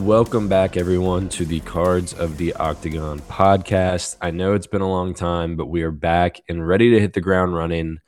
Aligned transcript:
Welcome 0.00 0.48
back, 0.48 0.78
everyone, 0.78 1.28
to 1.30 1.44
the 1.44 1.60
Cards 1.60 2.14
of 2.14 2.38
the 2.38 2.54
Octagon 2.54 3.20
podcast. 3.20 4.16
I 4.22 4.30
know 4.30 4.54
it's 4.54 4.66
been 4.66 4.80
a 4.80 4.88
long 4.88 5.12
time, 5.12 5.56
but 5.56 5.66
we 5.66 5.82
are 5.82 5.90
back 5.90 6.40
and 6.48 6.66
ready 6.66 6.90
to 6.90 6.98
hit 6.98 7.12
the 7.12 7.20
ground 7.20 7.54
running. 7.54 7.98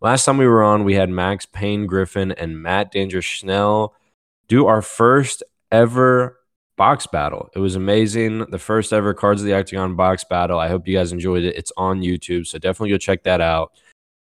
Last 0.00 0.24
time 0.24 0.38
we 0.38 0.46
were 0.46 0.62
on, 0.62 0.84
we 0.84 0.94
had 0.94 1.10
Max 1.10 1.44
Payne 1.44 1.86
Griffin 1.86 2.32
and 2.32 2.62
Matt 2.62 2.92
Danger 2.92 3.20
Schnell 3.20 3.94
do 4.48 4.66
our 4.66 4.80
first 4.80 5.42
ever 5.70 6.38
box 6.78 7.06
battle. 7.06 7.50
It 7.54 7.58
was 7.58 7.76
amazing. 7.76 8.46
The 8.50 8.58
first 8.58 8.90
ever 8.94 9.12
Cards 9.12 9.42
of 9.42 9.46
the 9.46 9.54
Octagon 9.54 9.96
box 9.96 10.24
battle. 10.24 10.58
I 10.58 10.68
hope 10.68 10.88
you 10.88 10.96
guys 10.96 11.12
enjoyed 11.12 11.44
it. 11.44 11.56
It's 11.56 11.72
on 11.76 12.00
YouTube, 12.00 12.46
so 12.46 12.58
definitely 12.58 12.90
go 12.90 12.98
check 12.98 13.22
that 13.24 13.42
out. 13.42 13.72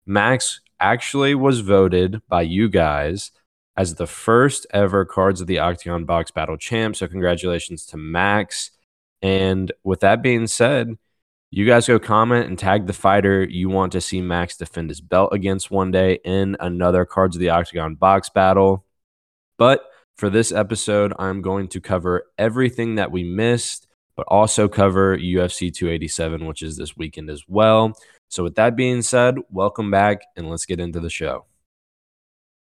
Max 0.05 0.61
actually 0.81 1.35
was 1.35 1.61
voted 1.61 2.21
by 2.29 2.43
you 2.43 2.69
guys 2.69 3.33
as 3.77 3.95
the 3.95 4.07
first 4.07 4.67
ever 4.71 5.05
Cards 5.05 5.41
of 5.41 5.47
the 5.47 5.59
Octagon 5.59 6.05
Box 6.05 6.31
Battle 6.31 6.57
champ. 6.57 6.97
So, 6.97 7.07
congratulations 7.07 7.87
to 7.87 7.97
Max. 7.97 8.71
And 9.23 9.73
with 9.85 10.01
that 10.01 10.23
being 10.23 10.47
said, 10.47 10.97
you 11.51 11.67
guys 11.67 11.87
go 11.87 11.99
comment 11.99 12.49
and 12.49 12.59
tag 12.59 12.87
the 12.87 12.93
fighter 12.93 13.45
you 13.45 13.69
want 13.69 13.93
to 13.93 14.01
see 14.01 14.21
Max 14.21 14.57
defend 14.57 14.91
his 14.91 15.01
belt 15.01 15.33
against 15.33 15.71
one 15.71 15.91
day 15.91 16.19
in 16.25 16.57
another 16.61 17.05
Cards 17.05 17.37
of 17.37 17.41
the 17.41 17.51
Octagon 17.51 17.95
box 17.95 18.29
battle. 18.29 18.85
But 19.59 19.85
for 20.17 20.29
this 20.29 20.53
episode, 20.53 21.13
I'm 21.19 21.43
going 21.43 21.69
to 21.69 21.81
cover 21.81 22.27
everything 22.37 22.97
that 22.97 23.13
we 23.13 23.23
missed, 23.23 23.87
but 24.17 24.27
also 24.29 24.69
cover 24.69 25.17
UFC 25.17 25.73
287, 25.73 26.47
which 26.47 26.63
is 26.63 26.77
this 26.77 26.97
weekend 26.97 27.31
as 27.31 27.45
well. 27.47 27.97
So, 28.29 28.43
with 28.43 28.57
that 28.57 28.77
being 28.77 29.03
said, 29.03 29.37
welcome 29.51 29.91
back 29.91 30.23
and 30.37 30.51
let's 30.51 30.67
get 30.67 30.81
into 30.81 31.01
the 31.01 31.11
show. 31.11 31.45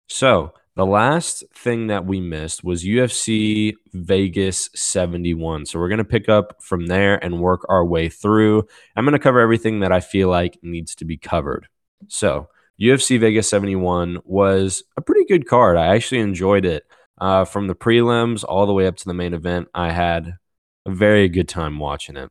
So, 0.09 0.53
the 0.77 0.87
last 0.87 1.43
thing 1.55 1.87
that 1.87 2.05
we 2.05 2.21
missed 2.21 2.63
was 2.63 2.85
UFC 2.85 3.75
Vegas 3.95 4.69
71. 4.75 5.65
So 5.65 5.79
we're 5.79 5.89
going 5.89 5.99
to 5.99 6.05
pick 6.05 6.29
up 6.29 6.63
from 6.63 6.87
there 6.87 7.23
and 7.25 7.41
work 7.41 7.65
our 7.71 7.85
way 7.85 8.11
through. 8.11 8.67
I'm 8.95 9.07
going 9.07 9.15
to 9.15 9.19
cover 9.19 9.41
everything 9.41 9.81
that 9.81 9.91
I 9.91 10.01
feel 10.01 10.29
like 10.29 10.59
needs 10.63 10.95
to 10.97 11.07
be 11.07 11.17
covered. 11.17 11.67
So, 12.09 12.51
UFC 12.79 13.19
Vegas 13.19 13.49
71 13.49 14.19
was 14.25 14.85
a 14.99 15.01
pretty 15.01 15.25
good 15.25 15.49
card. 15.49 15.79
I 15.79 15.95
actually 15.95 16.21
enjoyed 16.21 16.67
it. 16.67 16.85
Uh, 17.19 17.47
from 17.47 17.67
the 17.67 17.75
prelims 17.75 18.45
all 18.47 18.67
the 18.67 18.75
way 18.75 18.87
up 18.87 18.97
to 18.97 19.07
the 19.07 19.15
main 19.15 19.33
event, 19.33 19.69
I 19.73 19.91
had 19.93 20.37
a 20.85 20.91
very 20.91 21.31
good 21.31 21.49
time 21.49 21.79
watching 21.79 22.19
it. 22.19 22.31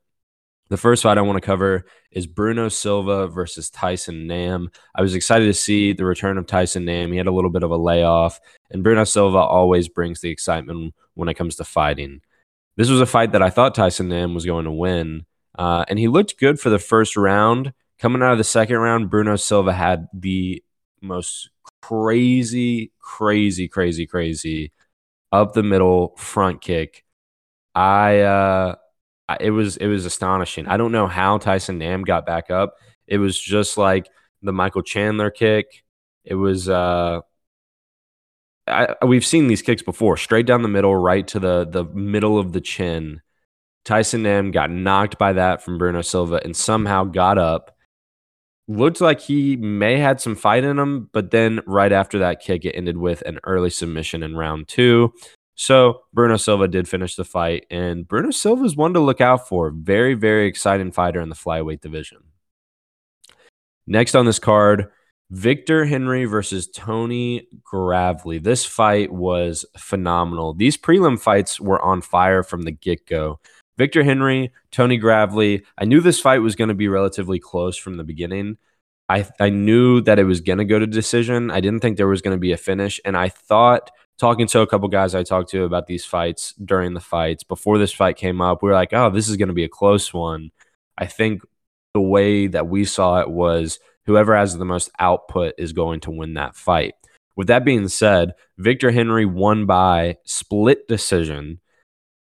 The 0.69 0.77
first 0.77 1.03
fight 1.03 1.19
I 1.19 1.21
want 1.21 1.37
to 1.37 1.45
cover 1.45 1.85
is 2.11 2.25
Bruno 2.25 2.69
Silva 2.69 3.27
versus 3.27 3.69
Tyson 3.69 4.25
Nam. 4.25 4.71
I 4.95 5.03
was 5.03 5.13
excited 5.13 5.45
to 5.45 5.53
see 5.53 5.93
the 5.93 6.05
return 6.05 6.39
of 6.39 6.47
Tyson 6.47 6.85
Nam. 6.85 7.11
He 7.11 7.17
had 7.17 7.27
a 7.27 7.31
little 7.31 7.51
bit 7.51 7.61
of 7.61 7.69
a 7.69 7.77
layoff, 7.77 8.39
and 8.71 8.83
Bruno 8.83 9.03
Silva 9.03 9.37
always 9.37 9.87
brings 9.87 10.21
the 10.21 10.31
excitement 10.31 10.95
when 11.13 11.29
it 11.29 11.35
comes 11.35 11.55
to 11.57 11.63
fighting. 11.63 12.21
This 12.77 12.89
was 12.89 12.99
a 12.99 13.05
fight 13.05 13.31
that 13.33 13.43
I 13.43 13.51
thought 13.51 13.75
Tyson 13.75 14.09
Nam 14.09 14.33
was 14.33 14.45
going 14.45 14.65
to 14.65 14.71
win, 14.71 15.25
uh, 15.57 15.85
and 15.87 15.99
he 15.99 16.07
looked 16.07 16.39
good 16.39 16.59
for 16.59 16.69
the 16.69 16.79
first 16.79 17.15
round. 17.15 17.73
Coming 17.99 18.23
out 18.23 18.31
of 18.31 18.39
the 18.39 18.43
second 18.43 18.77
round, 18.77 19.09
Bruno 19.11 19.35
Silva 19.35 19.71
had 19.71 20.07
the 20.13 20.63
most 20.99 21.49
crazy, 21.81 22.91
crazy, 22.99 23.67
crazy, 23.67 24.07
crazy 24.07 24.71
up 25.31 25.53
the 25.53 25.63
middle 25.63 26.15
front 26.17 26.61
kick. 26.61 27.05
I 27.75 28.19
uh, 28.21 28.75
it 29.39 29.51
was 29.51 29.77
it 29.77 29.87
was 29.87 30.05
astonishing. 30.05 30.67
I 30.67 30.77
don't 30.77 30.91
know 30.91 31.07
how 31.07 31.37
Tyson 31.37 31.77
Nam 31.77 32.03
got 32.03 32.25
back 32.25 32.49
up. 32.49 32.75
It 33.07 33.17
was 33.17 33.39
just 33.39 33.77
like 33.77 34.07
the 34.41 34.53
Michael 34.53 34.83
Chandler 34.83 35.31
kick. 35.31 35.83
It 36.23 36.35
was 36.35 36.69
uh 36.69 37.21
I, 38.67 38.95
we've 39.05 39.25
seen 39.25 39.47
these 39.47 39.61
kicks 39.61 39.83
before, 39.83 40.17
straight 40.17 40.47
down 40.47 40.63
the 40.63 40.67
middle, 40.67 40.95
right 40.95 41.27
to 41.27 41.39
the 41.39 41.65
the 41.69 41.85
middle 41.85 42.39
of 42.39 42.53
the 42.53 42.61
chin. 42.61 43.21
Tyson 43.83 44.23
Nam 44.23 44.51
got 44.51 44.71
knocked 44.71 45.19
by 45.19 45.33
that 45.33 45.63
from 45.63 45.77
Bruno 45.77 46.01
Silva 46.01 46.41
and 46.43 46.55
somehow 46.55 47.03
got 47.03 47.37
up. 47.37 47.71
Looked 48.67 48.99
like 48.99 49.21
he 49.21 49.55
may 49.55 49.99
had 49.99 50.19
some 50.19 50.35
fight 50.35 50.63
in 50.63 50.79
him, 50.79 51.07
but 51.13 51.29
then 51.29 51.61
right 51.67 51.91
after 51.91 52.17
that 52.19 52.41
kick, 52.41 52.65
it 52.65 52.71
ended 52.71 52.97
with 52.97 53.21
an 53.21 53.39
early 53.43 53.69
submission 53.69 54.23
in 54.23 54.35
round 54.35 54.67
two. 54.67 55.13
So 55.55 56.01
Bruno 56.13 56.37
Silva 56.37 56.67
did 56.67 56.87
finish 56.87 57.15
the 57.15 57.23
fight, 57.23 57.65
and 57.71 58.07
Bruno 58.07 58.31
Silva 58.31 58.65
is 58.65 58.75
one 58.75 58.93
to 58.93 58.99
look 58.99 59.21
out 59.21 59.47
for. 59.47 59.71
Very, 59.71 60.13
very 60.13 60.47
exciting 60.47 60.91
fighter 60.91 61.21
in 61.21 61.29
the 61.29 61.35
flyweight 61.35 61.81
division. 61.81 62.19
Next 63.87 64.15
on 64.15 64.25
this 64.25 64.39
card, 64.39 64.91
Victor 65.31 65.85
Henry 65.85 66.25
versus 66.25 66.67
Tony 66.67 67.47
Gravely. 67.63 68.37
This 68.37 68.65
fight 68.65 69.11
was 69.11 69.65
phenomenal. 69.77 70.53
These 70.53 70.77
prelim 70.77 71.19
fights 71.19 71.59
were 71.59 71.81
on 71.81 72.01
fire 72.01 72.43
from 72.43 72.63
the 72.63 72.71
get 72.71 73.05
go. 73.07 73.39
Victor 73.77 74.03
Henry, 74.03 74.51
Tony 74.71 74.97
Gravely. 74.97 75.63
I 75.77 75.85
knew 75.85 75.99
this 75.99 76.19
fight 76.19 76.39
was 76.39 76.55
going 76.55 76.67
to 76.69 76.75
be 76.75 76.87
relatively 76.87 77.39
close 77.39 77.77
from 77.77 77.97
the 77.97 78.03
beginning. 78.03 78.57
I, 79.09 79.27
I 79.39 79.49
knew 79.49 80.01
that 80.01 80.19
it 80.19 80.23
was 80.23 80.41
going 80.41 80.57
to 80.59 80.65
go 80.65 80.79
to 80.79 80.87
decision. 80.87 81.51
I 81.51 81.59
didn't 81.59 81.81
think 81.81 81.97
there 81.97 82.07
was 82.07 82.21
going 82.21 82.35
to 82.35 82.39
be 82.39 82.53
a 82.53 82.57
finish. 82.57 82.99
And 83.05 83.15
I 83.15 83.29
thought 83.29 83.91
talking 84.17 84.47
to 84.47 84.61
a 84.61 84.67
couple 84.67 84.87
guys 84.87 85.15
I 85.15 85.23
talked 85.23 85.49
to 85.51 85.63
about 85.63 85.87
these 85.87 86.05
fights 86.05 86.53
during 86.63 86.93
the 86.93 86.99
fights 86.99 87.43
before 87.43 87.77
this 87.77 87.91
fight 87.91 88.17
came 88.17 88.41
up, 88.41 88.61
we 88.61 88.69
were 88.69 88.75
like, 88.75 88.93
oh, 88.93 89.09
this 89.09 89.27
is 89.27 89.37
going 89.37 89.49
to 89.49 89.53
be 89.53 89.63
a 89.63 89.69
close 89.69 90.13
one. 90.13 90.51
I 90.97 91.05
think 91.05 91.41
the 91.93 92.01
way 92.01 92.47
that 92.47 92.67
we 92.67 92.85
saw 92.85 93.19
it 93.21 93.29
was 93.29 93.79
whoever 94.05 94.35
has 94.35 94.57
the 94.57 94.65
most 94.65 94.89
output 94.99 95.53
is 95.57 95.73
going 95.73 95.99
to 96.01 96.11
win 96.11 96.35
that 96.35 96.55
fight. 96.55 96.93
With 97.35 97.47
that 97.47 97.65
being 97.65 97.87
said, 97.89 98.33
Victor 98.57 98.91
Henry 98.91 99.25
won 99.25 99.65
by 99.65 100.17
split 100.23 100.87
decision 100.87 101.59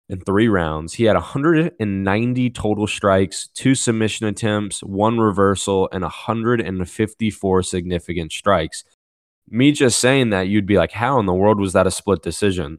in 0.08 0.20
three 0.20 0.48
rounds. 0.48 0.94
He 0.94 1.04
had 1.04 1.16
190 1.16 2.50
total 2.50 2.86
strikes, 2.86 3.48
two 3.54 3.74
submission 3.74 4.26
attempts, 4.26 4.82
one 4.82 5.18
reversal, 5.18 5.88
and 5.92 6.02
154 6.02 7.62
significant 7.62 8.32
strikes 8.32 8.84
me 9.52 9.72
just 9.72 9.98
saying 9.98 10.30
that, 10.30 10.48
you'd 10.48 10.66
be 10.66 10.78
like, 10.78 10.92
how 10.92 11.20
in 11.20 11.26
the 11.26 11.34
world 11.34 11.60
was 11.60 11.74
that 11.74 11.86
a 11.86 11.90
split 11.90 12.22
decision? 12.22 12.78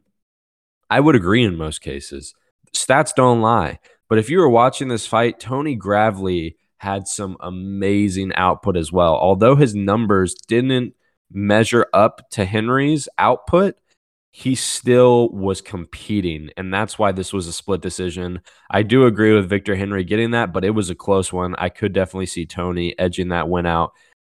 I 0.90 1.00
would 1.00 1.16
agree 1.16 1.44
in 1.44 1.56
most 1.56 1.80
cases. 1.80 2.34
Stats 2.76 3.14
don't 3.16 3.42
lie. 3.42 3.80
But 4.10 4.18
if 4.18 4.30
you 4.30 4.40
were 4.40 4.50
watching 4.50 4.88
this 4.88 5.08
fight, 5.08 5.40
Tony 5.40 5.76
Gravely 5.76 6.58
had 6.78 7.08
some 7.08 7.38
amazing 7.40 8.34
output 8.36 8.76
as 8.76 8.92
well. 8.92 9.16
Although 9.16 9.56
his 9.56 9.74
numbers 9.74 10.36
didn't 10.48 10.94
measure 11.32 11.88
up 11.94 12.30
to 12.32 12.46
Henry's 12.46 13.08
output, 13.18 13.76
he 14.32 14.56
still 14.56 15.30
was 15.30 15.62
competing. 15.62 16.50
And 16.58 16.74
that's 16.74 17.00
why 17.00 17.12
this 17.12 17.32
was 17.32 17.48
a 17.48 17.54
split 17.54 17.82
decision. 17.82 18.42
I 18.70 18.84
do 18.84 19.06
agree 19.06 19.34
with 19.34 19.50
Victor 19.50 19.76
Henry 19.76 20.04
getting 20.04 20.32
that, 20.32 20.52
but 20.52 20.66
it 20.66 20.72
was 20.72 20.90
a 20.90 20.96
close 20.96 21.32
one. 21.32 21.56
I 21.58 21.70
could 21.70 21.94
definitely 21.94 22.26
see 22.26 22.46
Tony 22.46 22.98
edging 23.00 23.30
that 23.30 23.48
win 23.48 23.66
out, 23.66 23.94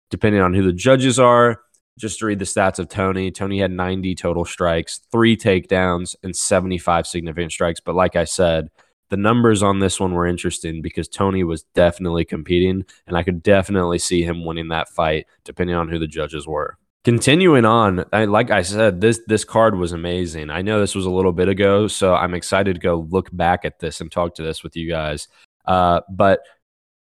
depending 0.09 0.41
on 0.41 0.53
who 0.53 0.63
the 0.63 0.73
judges 0.73 1.19
are 1.19 1.61
just 1.99 2.19
to 2.19 2.25
read 2.25 2.39
the 2.39 2.45
stats 2.45 2.79
of 2.79 2.87
Tony, 2.87 3.29
Tony 3.29 3.59
had 3.59 3.71
90 3.71 4.15
total 4.15 4.45
strikes, 4.45 5.01
three 5.11 5.35
takedowns, 5.35 6.15
and 6.23 6.35
75 6.35 7.05
significant 7.05 7.51
strikes. 7.51 7.79
But 7.79 7.95
like 7.95 8.15
I 8.15 8.23
said, 8.23 8.69
the 9.09 9.17
numbers 9.17 9.61
on 9.61 9.79
this 9.79 9.99
one 9.99 10.13
were 10.13 10.25
interesting 10.25 10.81
because 10.81 11.07
Tony 11.07 11.43
was 11.43 11.63
definitely 11.75 12.25
competing, 12.25 12.85
and 13.05 13.17
I 13.17 13.23
could 13.23 13.43
definitely 13.43 13.99
see 13.99 14.23
him 14.23 14.45
winning 14.45 14.69
that 14.69 14.89
fight, 14.89 15.27
depending 15.43 15.75
on 15.75 15.89
who 15.89 15.99
the 15.99 16.07
judges 16.07 16.47
were. 16.47 16.77
Continuing 17.03 17.65
on, 17.65 18.05
I, 18.13 18.25
like 18.25 18.51
I 18.51 18.61
said, 18.61 19.01
this 19.01 19.21
this 19.25 19.43
card 19.43 19.77
was 19.77 19.93
amazing. 19.93 20.49
I 20.49 20.61
know 20.61 20.79
this 20.79 20.95
was 20.95 21.05
a 21.05 21.09
little 21.09 21.31
bit 21.31 21.49
ago, 21.49 21.87
so 21.87 22.13
I'm 22.13 22.33
excited 22.33 22.75
to 22.75 22.81
go 22.81 23.07
look 23.09 23.29
back 23.35 23.65
at 23.65 23.79
this 23.79 24.01
and 24.01 24.11
talk 24.11 24.35
to 24.35 24.43
this 24.43 24.63
with 24.63 24.75
you 24.75 24.87
guys. 24.89 25.27
Uh, 25.65 26.01
but 26.09 26.41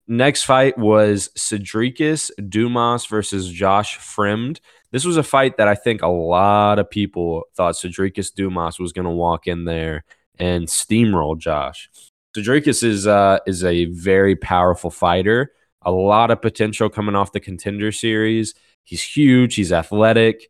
next 0.07 0.43
fight 0.43 0.77
was 0.77 1.29
Cedricus 1.37 2.29
Dumas 2.47 3.05
versus 3.05 3.51
Josh 3.51 3.97
Fremd. 3.97 4.59
This 4.91 5.05
was 5.05 5.17
a 5.17 5.23
fight 5.23 5.57
that 5.57 5.67
I 5.67 5.75
think 5.75 6.01
a 6.01 6.07
lot 6.07 6.79
of 6.79 6.89
people 6.89 7.43
thought 7.55 7.75
Cedricus 7.75 8.33
Dumas 8.33 8.79
was 8.79 8.93
going 8.93 9.05
to 9.05 9.11
walk 9.11 9.47
in 9.47 9.65
there 9.65 10.05
and 10.39 10.67
steamroll 10.67 11.37
Josh. 11.37 11.89
Cedricus 12.35 12.83
is 12.83 13.07
uh, 13.07 13.39
is 13.47 13.63
a 13.63 13.85
very 13.85 14.35
powerful 14.35 14.91
fighter. 14.91 15.51
A 15.81 15.91
lot 15.91 16.31
of 16.31 16.41
potential 16.41 16.89
coming 16.89 17.15
off 17.15 17.31
the 17.31 17.39
contender 17.39 17.91
series. 17.91 18.53
He's 18.83 19.03
huge. 19.03 19.55
He's 19.55 19.71
athletic. 19.71 20.49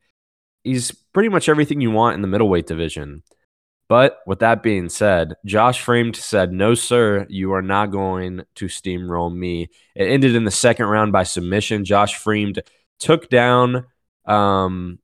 He's 0.63 0.91
pretty 0.91 1.29
much 1.29 1.49
everything 1.49 1.81
you 1.81 1.91
want 1.91 2.15
in 2.15 2.21
the 2.21 2.27
middleweight 2.27 2.67
division. 2.67 3.23
But 3.89 4.19
with 4.27 4.39
that 4.39 4.63
being 4.63 4.89
said, 4.89 5.35
Josh 5.45 5.83
Fremd 5.83 6.15
said, 6.17 6.51
No, 6.51 6.73
sir, 6.73 7.25
you 7.29 7.53
are 7.53 7.61
not 7.61 7.91
going 7.91 8.43
to 8.55 8.65
steamroll 8.65 9.33
me. 9.33 9.69
It 9.95 10.09
ended 10.09 10.35
in 10.35 10.43
the 10.43 10.51
second 10.51 10.87
round 10.87 11.13
by 11.13 11.23
submission. 11.23 11.85
Josh 11.85 12.21
Fremd 12.21 12.59
took 12.99 13.29
down 13.29 13.85
um, 14.27 14.99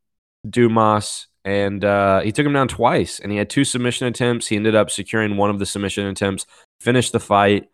Dumas, 0.48 1.28
and 1.46 1.84
uh, 1.84 2.22
he 2.22 2.32
took 2.32 2.46
him 2.46 2.54
down 2.54 2.68
twice. 2.68 3.20
And 3.20 3.32
he 3.32 3.38
had 3.38 3.50
two 3.50 3.64
submission 3.64 4.08
attempts. 4.08 4.48
He 4.48 4.56
ended 4.56 4.76
up 4.76 4.90
securing 4.90 5.38
one 5.38 5.50
of 5.50 5.60
the 5.60 5.66
submission 5.66 6.06
attempts, 6.08 6.46
finished 6.80 7.12
the 7.12 7.20
fight. 7.20 7.70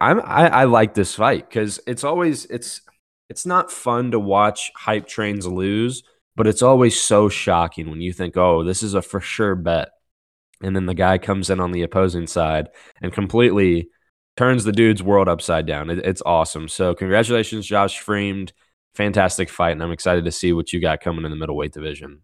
I'm, 0.00 0.20
I, 0.20 0.48
I 0.48 0.64
like 0.64 0.94
this 0.94 1.14
fight 1.14 1.48
because 1.48 1.80
it's 1.86 2.04
always 2.04 2.46
it's 2.46 2.82
it's 3.28 3.44
not 3.44 3.70
fun 3.70 4.12
to 4.12 4.20
watch 4.20 4.70
hype 4.76 5.06
trains 5.06 5.46
lose, 5.46 6.02
but 6.36 6.46
it's 6.46 6.62
always 6.62 7.00
so 7.00 7.28
shocking 7.28 7.90
when 7.90 8.00
you 8.00 8.12
think, 8.12 8.36
oh, 8.36 8.64
this 8.64 8.82
is 8.82 8.94
a 8.94 9.02
for 9.02 9.20
sure 9.20 9.54
bet. 9.54 9.90
And 10.62 10.74
then 10.74 10.86
the 10.86 10.94
guy 10.94 11.18
comes 11.18 11.50
in 11.50 11.60
on 11.60 11.72
the 11.72 11.82
opposing 11.82 12.26
side 12.26 12.68
and 13.02 13.12
completely 13.12 13.88
turns 14.36 14.64
the 14.64 14.72
dude's 14.72 15.02
world 15.02 15.28
upside 15.28 15.66
down. 15.66 15.90
It, 15.90 15.98
it's 15.98 16.22
awesome. 16.24 16.68
So, 16.68 16.94
congratulations, 16.94 17.66
Josh 17.66 18.02
Fremd. 18.02 18.52
Fantastic 18.98 19.48
fight. 19.48 19.70
And 19.70 19.82
I'm 19.82 19.92
excited 19.92 20.24
to 20.24 20.32
see 20.32 20.52
what 20.52 20.72
you 20.72 20.80
got 20.80 21.00
coming 21.00 21.24
in 21.24 21.30
the 21.30 21.36
middleweight 21.36 21.72
division. 21.72 22.22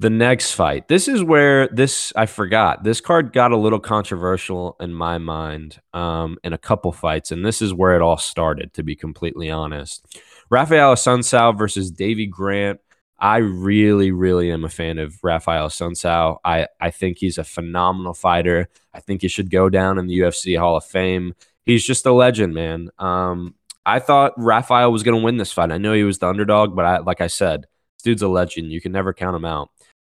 The 0.00 0.10
next 0.10 0.54
fight. 0.54 0.88
This 0.88 1.06
is 1.06 1.22
where 1.22 1.68
this, 1.68 2.12
I 2.16 2.26
forgot, 2.26 2.82
this 2.82 3.00
card 3.00 3.32
got 3.32 3.52
a 3.52 3.56
little 3.56 3.78
controversial 3.78 4.74
in 4.80 4.92
my 4.92 5.18
mind 5.18 5.80
um, 5.94 6.36
in 6.42 6.52
a 6.52 6.58
couple 6.58 6.90
fights. 6.90 7.30
And 7.30 7.46
this 7.46 7.62
is 7.62 7.72
where 7.72 7.94
it 7.94 8.02
all 8.02 8.16
started, 8.16 8.74
to 8.74 8.82
be 8.82 8.96
completely 8.96 9.48
honest. 9.48 10.04
Rafael 10.50 10.94
Assunção 10.94 11.56
versus 11.56 11.92
Davy 11.92 12.26
Grant. 12.26 12.80
I 13.16 13.36
really, 13.36 14.10
really 14.10 14.50
am 14.50 14.64
a 14.64 14.68
fan 14.68 14.98
of 14.98 15.22
Rafael 15.22 15.68
Assunção. 15.68 16.38
I, 16.44 16.66
I 16.80 16.90
think 16.90 17.18
he's 17.18 17.38
a 17.38 17.44
phenomenal 17.44 18.14
fighter. 18.14 18.68
I 18.92 18.98
think 18.98 19.22
he 19.22 19.28
should 19.28 19.48
go 19.48 19.68
down 19.68 19.96
in 19.96 20.08
the 20.08 20.18
UFC 20.18 20.58
Hall 20.58 20.76
of 20.76 20.84
Fame. 20.84 21.36
He's 21.64 21.84
just 21.86 22.04
a 22.04 22.12
legend, 22.12 22.52
man. 22.52 22.90
Um, 22.98 23.54
I 23.86 23.98
thought 23.98 24.34
Rafael 24.36 24.92
was 24.92 25.02
going 25.02 25.18
to 25.18 25.24
win 25.24 25.36
this 25.36 25.52
fight. 25.52 25.72
I 25.72 25.78
know 25.78 25.92
he 25.92 26.04
was 26.04 26.18
the 26.18 26.28
underdog, 26.28 26.76
but 26.76 26.84
I, 26.84 26.98
like 26.98 27.20
I 27.20 27.26
said, 27.26 27.62
this 27.96 28.02
dude's 28.02 28.22
a 28.22 28.28
legend. 28.28 28.72
You 28.72 28.80
can 28.80 28.92
never 28.92 29.12
count 29.12 29.36
him 29.36 29.44
out. 29.44 29.70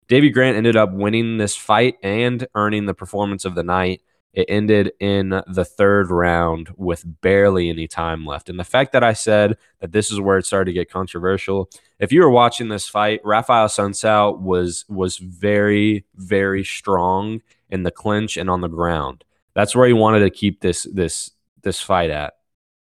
Davy 0.07 0.29
Grant 0.29 0.57
ended 0.57 0.75
up 0.75 0.94
winning 0.94 1.38
this 1.38 1.56
fight 1.56 1.95
and 2.03 2.47
earning 2.53 2.85
the 2.85 2.94
performance 2.94 3.44
of 3.44 3.56
the 3.56 3.63
night. 3.63 4.01
It 4.33 4.45
ended 4.50 4.91
in 5.00 5.29
the 5.29 5.65
third 5.65 6.12
round 6.12 6.69
with 6.75 7.03
barely 7.21 7.69
any 7.69 7.88
time 7.88 8.25
left. 8.25 8.50
And 8.50 8.59
the 8.59 8.65
fact 8.65 8.91
that 8.91 9.03
I 9.03 9.13
said 9.13 9.57
that 9.79 9.94
this 9.94 10.11
is 10.11 10.19
where 10.19 10.38
it 10.38 10.45
started 10.45 10.65
to 10.65 10.73
get 10.73 10.91
controversial, 10.91 11.69
if 12.00 12.11
you 12.11 12.21
were 12.21 12.29
watching 12.29 12.68
this 12.68 12.88
fight, 12.88 13.21
Rafael 13.23 13.68
Assunção 13.68 14.39
was 14.41 14.85
was 14.89 15.18
very, 15.18 16.06
very 16.15 16.65
strong 16.65 17.41
in 17.69 17.83
the 17.83 17.91
clinch 17.91 18.35
and 18.35 18.50
on 18.50 18.61
the 18.61 18.68
ground. 18.68 19.23
That's 19.53 19.75
where 19.75 19.88
he 19.88 19.94
wanted 19.94 20.19
to 20.19 20.29
keep 20.29 20.59
this 20.61 20.83
this 20.83 21.31
this 21.63 21.79
fight 21.79 22.09
at. 22.09 22.34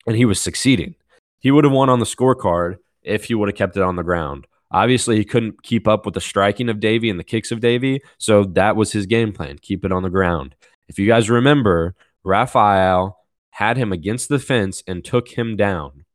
And 0.07 0.15
he 0.15 0.25
was 0.25 0.39
succeeding. 0.39 0.95
He 1.39 1.51
would 1.51 1.65
have 1.65 1.74
won 1.74 1.89
on 1.89 2.00
the 2.00 2.06
scorecard 2.06 2.77
if 3.04 3.25
he 3.25 3.36
would 3.36 3.50
have 3.50 3.57
kept 3.57 3.77
it 3.77 3.83
on 3.83 3.98
the 3.98 4.04
ground. 4.04 4.48
Obviously, 4.71 5.18
he 5.18 5.24
couldn't 5.24 5.63
keep 5.63 5.88
up 5.88 6.06
with 6.06 6.13
the 6.13 6.21
striking 6.21 6.69
of 6.69 6.80
Davy 6.80 7.09
and 7.09 7.19
the 7.19 7.24
kicks 7.24 7.51
of 7.51 7.59
Davy, 7.59 8.01
so 8.18 8.44
that 8.44 8.75
was 8.75 8.92
his 8.92 9.06
game 9.06 9.31
plan: 9.31 9.59
keep 9.62 9.86
it 9.86 9.92
on 9.92 10.04
the 10.04 10.09
ground. 10.09 10.56
If 10.88 10.98
you 10.98 11.07
guys 11.07 11.30
remember, 11.30 11.95
Rafael 12.24 13.18
had 13.51 13.77
him 13.77 13.92
against 13.92 14.30
the 14.30 14.39
fence 14.39 14.83
and 14.88 15.04
took 15.04 15.30
him 15.30 15.56
down. 15.56 16.06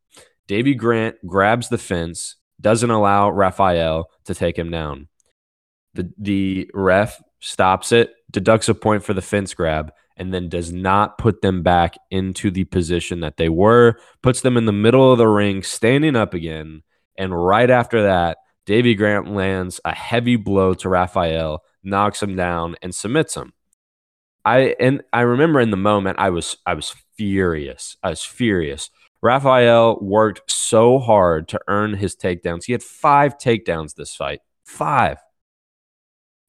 Davy 0.47 0.75
Grant 0.75 1.17
grabs 1.27 1.69
the 1.69 1.79
fence, 1.79 2.37
doesn't 2.61 2.91
allow 2.91 3.31
Rafael 3.31 4.11
to 4.25 4.35
take 4.35 4.59
him 4.59 4.71
down. 4.71 5.09
The, 5.94 6.12
the 6.19 6.71
ref 6.75 7.21
stops 7.41 7.93
it, 7.93 8.12
deducts 8.31 8.69
a 8.69 8.75
point 8.75 9.05
for 9.05 9.15
the 9.15 9.23
fence 9.23 9.55
grab, 9.55 9.93
and 10.22 10.32
then 10.32 10.48
does 10.48 10.72
not 10.72 11.19
put 11.19 11.42
them 11.42 11.64
back 11.64 11.96
into 12.08 12.48
the 12.48 12.62
position 12.62 13.19
that 13.19 13.38
they 13.38 13.48
were, 13.48 13.98
puts 14.22 14.40
them 14.40 14.56
in 14.56 14.66
the 14.66 14.72
middle 14.72 15.10
of 15.10 15.19
the 15.19 15.26
ring, 15.26 15.64
standing 15.64 16.14
up 16.14 16.32
again. 16.32 16.84
And 17.19 17.34
right 17.34 17.69
after 17.69 18.04
that, 18.04 18.38
Davy 18.64 18.94
Grant 18.94 19.34
lands 19.34 19.80
a 19.84 19.92
heavy 19.92 20.36
blow 20.36 20.74
to 20.74 20.88
Rafael, 20.88 21.64
knocks 21.82 22.22
him 22.22 22.36
down, 22.36 22.76
and 22.80 22.94
submits 22.94 23.36
him. 23.36 23.52
I 24.44 24.76
and 24.78 25.02
I 25.12 25.22
remember 25.22 25.60
in 25.60 25.72
the 25.72 25.76
moment 25.76 26.20
I 26.20 26.30
was 26.30 26.56
I 26.64 26.74
was 26.74 26.94
furious. 27.16 27.96
I 28.00 28.10
was 28.10 28.22
furious. 28.22 28.90
Rafael 29.22 29.98
worked 30.00 30.48
so 30.48 31.00
hard 31.00 31.48
to 31.48 31.60
earn 31.66 31.94
his 31.94 32.14
takedowns. 32.14 32.66
He 32.66 32.72
had 32.72 32.84
five 32.84 33.38
takedowns 33.38 33.96
this 33.96 34.14
fight. 34.14 34.38
Five. 34.64 35.19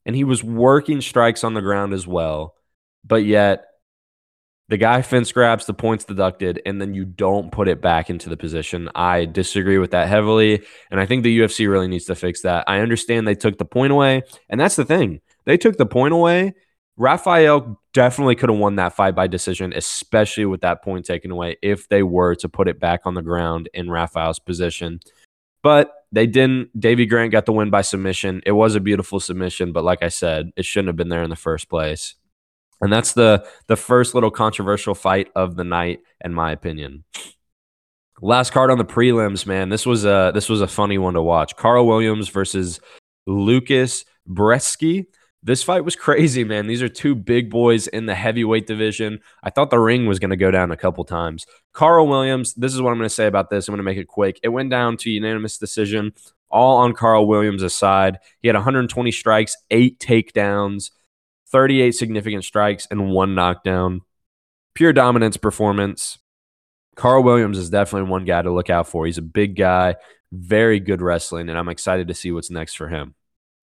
And 0.05 0.15
he 0.15 0.23
was 0.23 0.43
working 0.43 1.01
strikes 1.01 1.43
on 1.43 1.55
the 1.55 1.61
ground 1.61 1.91
as 1.91 2.05
well. 2.05 2.53
But 3.05 3.25
yet 3.25 3.65
the 4.69 4.77
guy 4.77 5.01
fence 5.01 5.31
grabs, 5.31 5.65
the 5.65 5.73
points 5.73 6.05
deducted, 6.05 6.61
and 6.65 6.81
then 6.81 6.93
you 6.93 7.05
don't 7.05 7.51
put 7.51 7.67
it 7.67 7.81
back 7.81 8.09
into 8.09 8.29
the 8.29 8.37
position. 8.37 8.89
I 8.95 9.25
disagree 9.25 9.77
with 9.77 9.91
that 9.91 10.07
heavily. 10.07 10.63
And 10.89 10.99
I 10.99 11.05
think 11.05 11.23
the 11.23 11.39
UFC 11.39 11.69
really 11.69 11.87
needs 11.87 12.05
to 12.05 12.15
fix 12.15 12.41
that. 12.41 12.63
I 12.67 12.79
understand 12.79 13.27
they 13.27 13.35
took 13.35 13.57
the 13.57 13.65
point 13.65 13.91
away. 13.93 14.23
And 14.49 14.59
that's 14.59 14.75
the 14.75 14.85
thing. 14.85 15.21
They 15.45 15.57
took 15.57 15.77
the 15.77 15.85
point 15.85 16.13
away 16.13 16.53
Rafael 16.95 17.79
definitely 17.93 18.35
could 18.35 18.49
have 18.49 18.59
won 18.59 18.75
that 18.75 18.93
fight 18.93 19.15
by 19.15 19.27
decision, 19.27 19.73
especially 19.75 20.45
with 20.45 20.61
that 20.61 20.83
point 20.83 21.05
taken 21.05 21.31
away 21.31 21.57
if 21.61 21.89
they 21.89 22.03
were 22.03 22.35
to 22.35 22.49
put 22.49 22.67
it 22.67 22.79
back 22.79 23.01
on 23.05 23.15
the 23.15 23.21
ground 23.21 23.69
in 23.73 23.89
Rafael's 23.89 24.39
position. 24.39 24.99
But 25.63 25.91
they 26.11 26.27
didn't. 26.27 26.77
Davy 26.79 27.05
Grant 27.05 27.31
got 27.31 27.45
the 27.45 27.53
win 27.53 27.69
by 27.69 27.81
submission. 27.81 28.41
It 28.45 28.51
was 28.51 28.75
a 28.75 28.79
beautiful 28.79 29.19
submission, 29.19 29.71
but 29.71 29.83
like 29.83 30.03
I 30.03 30.09
said, 30.09 30.51
it 30.55 30.65
shouldn't 30.65 30.89
have 30.89 30.95
been 30.95 31.09
there 31.09 31.23
in 31.23 31.29
the 31.29 31.35
first 31.35 31.69
place. 31.69 32.15
And 32.83 32.91
that's 32.91 33.13
the 33.13 33.47
the 33.67 33.77
first 33.77 34.13
little 34.13 34.29
controversial 34.29 34.93
fight 34.93 35.29
of 35.37 35.55
the 35.55 35.63
night, 35.63 36.01
in 36.23 36.33
my 36.33 36.51
opinion. 36.51 37.05
Last 38.21 38.51
card 38.51 38.69
on 38.71 38.77
the 38.77 38.83
prelims, 38.83 39.45
man. 39.45 39.69
This 39.69 39.85
was 39.85 40.03
a 40.03 40.31
this 40.35 40.49
was 40.49 40.59
a 40.59 40.67
funny 40.67 40.97
one 40.97 41.13
to 41.13 41.21
watch. 41.21 41.55
Karl 41.55 41.87
Williams 41.87 42.27
versus 42.27 42.81
Lukasz 43.25 44.03
Brzeski 44.29 45.05
This 45.41 45.63
fight 45.63 45.85
was 45.85 45.95
crazy, 46.07 46.43
man. 46.43 46.67
These 46.67 46.81
are 46.81 46.89
two 46.89 47.15
big 47.15 47.49
boys 47.49 47.87
in 47.87 48.05
the 48.05 48.15
heavyweight 48.15 48.67
division. 48.67 49.19
I 49.41 49.49
thought 49.49 49.69
the 49.69 49.79
ring 49.79 50.05
was 50.05 50.19
going 50.19 50.31
to 50.31 50.35
go 50.35 50.51
down 50.51 50.71
a 50.71 50.77
couple 50.77 51.05
times. 51.05 51.45
Karl 51.71 52.05
Williams, 52.05 52.53
this 52.55 52.73
is 52.73 52.81
what 52.81 52.91
I'm 52.91 52.97
going 52.97 53.07
to 53.07 53.15
say 53.15 53.27
about 53.27 53.49
this. 53.49 53.69
I'm 53.69 53.71
going 53.71 53.77
to 53.77 53.83
make 53.83 53.97
it 53.97 54.07
quick. 54.07 54.41
It 54.43 54.49
went 54.49 54.71
down 54.71 54.97
to 54.97 55.09
unanimous 55.09 55.57
decision, 55.57 56.11
all 56.49 56.79
on 56.79 56.91
Karl 56.91 57.27
Williams' 57.27 57.73
side. 57.73 58.19
He 58.41 58.49
had 58.49 58.55
120 58.55 59.09
strikes, 59.11 59.55
eight 59.71 59.99
takedowns, 59.99 60.91
38 61.53 61.91
significant 61.91 62.43
strikes, 62.43 62.87
and 62.91 63.11
one 63.11 63.35
knockdown. 63.35 64.01
Pure 64.73 64.93
dominance 64.93 65.37
performance. 65.37 66.17
Karl 66.95 67.23
Williams 67.23 67.57
is 67.57 67.69
definitely 67.69 68.09
one 68.09 68.25
guy 68.25 68.41
to 68.41 68.51
look 68.51 68.69
out 68.69 68.87
for. 68.87 69.05
He's 69.05 69.19
a 69.19 69.23
big 69.23 69.55
guy, 69.55 69.95
very 70.31 70.79
good 70.79 71.01
wrestling, 71.01 71.49
and 71.49 71.57
I'm 71.57 71.69
excited 71.69 72.07
to 72.07 72.13
see 72.13 72.31
what's 72.31 72.49
next 72.49 72.75
for 72.75 72.89
him. 72.89 73.13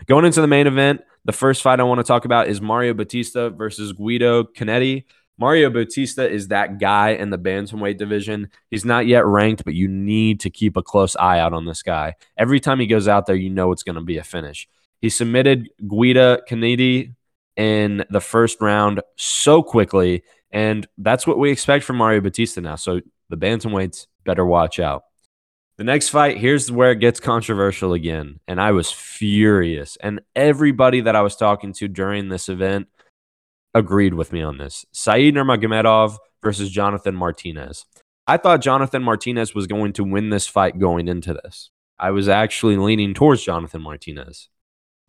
Going 0.06 0.25
into 0.25 0.40
the 0.40 0.46
main 0.46 0.66
event, 0.66 1.02
the 1.25 1.32
first 1.32 1.62
fight 1.62 1.81
I 1.81 1.82
want 1.82 1.98
to 1.98 2.04
talk 2.04 2.25
about 2.25 2.48
is 2.48 2.60
Mario 2.60 2.94
Bautista 2.94 3.50
versus 3.50 3.93
Guido 3.93 4.44
Cannetti. 4.44 5.04
Mario 5.36 5.69
Bautista 5.69 6.28
is 6.28 6.48
that 6.48 6.78
guy 6.78 7.10
in 7.10 7.31
the 7.31 7.38
bantamweight 7.38 7.98
division. 7.98 8.50
He's 8.70 8.84
not 8.84 9.06
yet 9.06 9.26
ranked, 9.26 9.64
but 9.64 9.75
you 9.75 9.88
need 9.88 10.40
to 10.40 10.50
keep 10.50 10.76
a 10.76 10.82
close 10.82 11.16
eye 11.16 11.40
out 11.40 11.52
on 11.52 11.66
this 11.66 11.82
guy. 11.82 12.14
Every 12.36 12.60
time 12.60 12.78
he 12.78 12.86
goes 12.86 13.08
out 13.08 13.26
there, 13.26 13.36
you 13.36 13.50
know 13.50 13.72
it's 13.72 13.82
going 13.82 13.96
to 13.96 14.00
be 14.00 14.19
a 14.19 14.24
finish. 14.24 14.69
He 15.00 15.08
submitted 15.08 15.70
Guido 15.86 16.38
Cannetti 16.48 17.15
in 17.60 18.02
the 18.08 18.22
first 18.22 18.62
round 18.62 19.02
so 19.17 19.62
quickly, 19.62 20.22
and 20.50 20.86
that's 20.96 21.26
what 21.26 21.38
we 21.38 21.50
expect 21.50 21.84
from 21.84 21.96
Mario 21.96 22.22
Bautista 22.22 22.62
now. 22.62 22.76
So 22.76 23.02
the 23.29 23.36
bantamweights 23.36 24.06
better 24.24 24.46
watch 24.46 24.81
out. 24.81 25.02
The 25.76 25.84
next 25.84 26.08
fight, 26.08 26.38
here's 26.38 26.72
where 26.72 26.90
it 26.90 27.00
gets 27.00 27.20
controversial 27.20 27.93
again. 27.93 28.40
And 28.48 28.62
I 28.62 28.72
was 28.72 28.90
furious. 28.90 29.96
And 30.00 30.20
everybody 30.34 31.02
that 31.02 31.14
I 31.14 31.20
was 31.20 31.36
talking 31.36 31.74
to 31.74 31.86
during 31.88 32.31
this 32.31 32.48
event 32.48 32.88
agreed 33.74 34.14
with 34.14 34.32
me 34.32 34.40
on 34.40 34.56
this. 34.56 34.86
Said 34.93 35.34
Nurmagomedov 35.34 36.17
versus 36.43 36.70
Jonathan 36.70 37.14
Martinez. 37.14 37.84
I 38.26 38.38
thought 38.38 38.62
Jonathan 38.62 39.02
Martinez 39.02 39.55
was 39.55 39.67
going 39.67 39.93
to 39.94 40.05
win 40.05 40.31
this 40.31 40.46
fight 40.46 40.79
going 40.79 41.08
into 41.08 41.34
this. 41.34 41.70
I 41.98 42.10
was 42.10 42.26
actually 42.26 42.79
leaning 42.79 43.12
towards 43.12 43.44
Jonathan 43.44 43.82
Martinez. 43.82 44.48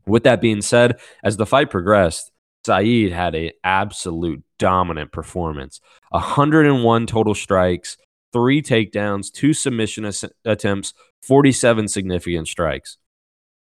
With 0.06 0.24
that 0.24 0.42
being 0.42 0.62
said, 0.62 1.00
as 1.24 1.38
the 1.38 1.46
fight 1.46 1.70
progressed, 1.70 2.31
Said 2.66 3.12
had 3.12 3.36
an 3.36 3.52
absolute 3.64 4.44
dominant 4.60 5.12
performance. 5.12 5.82
101 6.10 7.08
total 7.08 7.36
strikes, 7.36 7.98
three 8.34 8.62
takedowns, 8.62 9.32
two 9.32 9.54
submission 9.54 10.10
attempts, 10.46 10.94
47 11.24 11.88
significant 11.88 12.48
strikes. 12.48 12.98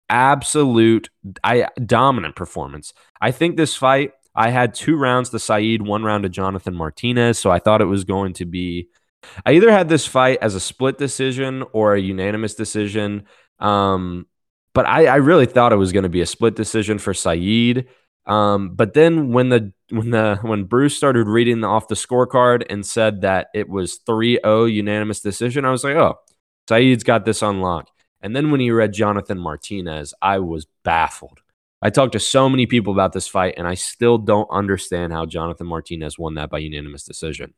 Absolute 0.08 1.08
I 1.42 1.68
dominant 1.84 2.36
performance. 2.36 2.92
I 3.20 3.30
think 3.30 3.56
this 3.56 3.74
fight 3.74 4.12
I 4.34 4.50
had 4.50 4.74
two 4.74 4.96
rounds 4.96 5.30
to 5.30 5.38
Said, 5.38 5.82
one 5.82 6.04
round 6.04 6.22
to 6.24 6.28
Jonathan 6.28 6.74
Martinez, 6.74 7.38
so 7.38 7.50
I 7.50 7.58
thought 7.58 7.80
it 7.80 7.86
was 7.86 8.04
going 8.04 8.32
to 8.34 8.44
be 8.44 8.88
I 9.46 9.52
either 9.52 9.70
had 9.70 9.88
this 9.88 10.06
fight 10.06 10.38
as 10.42 10.54
a 10.54 10.60
split 10.60 10.98
decision 10.98 11.64
or 11.72 11.94
a 11.94 12.00
unanimous 12.00 12.54
decision. 12.54 13.24
Um, 13.58 14.26
but 14.74 14.86
I, 14.86 15.06
I 15.06 15.16
really 15.16 15.46
thought 15.46 15.72
it 15.72 15.76
was 15.76 15.92
going 15.92 16.02
to 16.04 16.08
be 16.08 16.22
a 16.22 16.26
split 16.26 16.56
decision 16.56 16.98
for 16.98 17.14
Said. 17.14 17.86
Um, 18.26 18.74
but 18.74 18.94
then 18.94 19.32
when 19.32 19.48
the 19.48 19.72
when 19.90 20.10
the 20.10 20.38
when 20.42 20.64
Bruce 20.64 20.96
started 20.96 21.26
reading 21.26 21.64
off 21.64 21.88
the 21.88 21.94
scorecard 21.94 22.64
and 22.70 22.86
said 22.86 23.22
that 23.22 23.48
it 23.54 23.68
was 23.68 23.98
3-0 24.08 24.72
unanimous 24.72 25.20
decision, 25.20 25.64
I 25.64 25.70
was 25.70 25.84
like, 25.84 25.96
oh, 25.96 26.18
Said's 26.68 27.04
got 27.04 27.24
this 27.24 27.42
on 27.42 27.60
lock. 27.60 27.88
And 28.20 28.36
then 28.36 28.50
when 28.50 28.60
he 28.60 28.70
read 28.70 28.92
Jonathan 28.92 29.38
Martinez, 29.38 30.14
I 30.22 30.38
was 30.38 30.66
baffled. 30.84 31.40
I 31.84 31.90
talked 31.90 32.12
to 32.12 32.20
so 32.20 32.48
many 32.48 32.66
people 32.66 32.92
about 32.92 33.12
this 33.12 33.26
fight, 33.26 33.54
and 33.56 33.66
I 33.66 33.74
still 33.74 34.16
don't 34.16 34.48
understand 34.52 35.12
how 35.12 35.26
Jonathan 35.26 35.66
Martinez 35.66 36.16
won 36.16 36.34
that 36.34 36.48
by 36.48 36.58
unanimous 36.58 37.02
decision. 37.02 37.54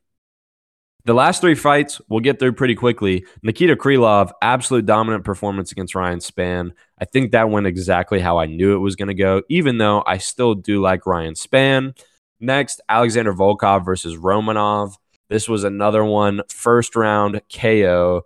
The 1.05 1.13
last 1.13 1.43
three 1.43 1.55
fights 1.55 2.01
we'll 2.09 2.21
get 2.21 2.39
through 2.39 2.55
pretty 2.55 2.75
quickly. 2.75 3.27
Nikita 3.43 3.77
Krylov, 3.77 4.33
absolute 4.41 4.87
dominant 4.87 5.25
performance 5.25 5.71
against 5.71 5.95
Ryan 5.95 6.21
Spann. 6.21 6.73
I 6.99 7.05
think 7.05 7.33
that 7.33 7.51
went 7.51 7.67
exactly 7.67 8.21
how 8.21 8.39
I 8.39 8.47
knew 8.47 8.75
it 8.75 8.79
was 8.79 8.97
going 8.97 9.09
to 9.09 9.15
go, 9.15 9.43
even 9.49 9.79
though 9.79 10.03
I 10.07 10.19
still 10.19 10.55
do 10.55 10.81
like 10.81 11.07
Ryan 11.07 11.35
Spann. 11.35 11.97
Next, 12.41 12.81
Alexander 12.89 13.33
Volkov 13.33 13.85
versus 13.85 14.17
Romanov. 14.17 14.97
This 15.29 15.49
was 15.49 15.65
another 15.65 16.05
one, 16.05 16.43
first 16.49 16.95
round 16.95 17.41
KO. 17.53 18.23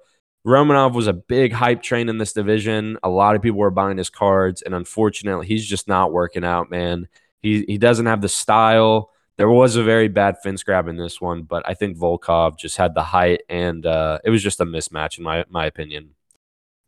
Romanov 0.46 0.94
was 0.94 1.06
a 1.06 1.12
big 1.12 1.52
hype 1.52 1.82
train 1.82 2.08
in 2.08 2.18
this 2.18 2.32
division. 2.32 2.98
A 3.02 3.08
lot 3.08 3.36
of 3.36 3.42
people 3.42 3.58
were 3.58 3.70
buying 3.70 3.98
his 3.98 4.10
cards, 4.10 4.62
and 4.62 4.74
unfortunately, 4.74 5.46
he's 5.46 5.66
just 5.66 5.88
not 5.88 6.12
working 6.12 6.44
out, 6.44 6.70
man. 6.70 7.08
He 7.40 7.64
he 7.66 7.78
doesn't 7.78 8.06
have 8.06 8.20
the 8.20 8.28
style 8.28 9.10
there 9.38 9.48
was 9.48 9.76
a 9.76 9.84
very 9.84 10.08
bad 10.08 10.42
fence 10.42 10.64
grab 10.64 10.88
in 10.88 10.96
this 10.96 11.20
one, 11.20 11.44
but 11.44 11.62
I 11.66 11.74
think 11.74 11.96
Volkov 11.96 12.58
just 12.58 12.76
had 12.76 12.94
the 12.94 13.04
height, 13.04 13.42
and 13.48 13.86
uh, 13.86 14.18
it 14.24 14.30
was 14.30 14.42
just 14.42 14.60
a 14.60 14.64
mismatch 14.64 15.16
in 15.16 15.24
my 15.24 15.44
my 15.48 15.64
opinion. 15.64 16.10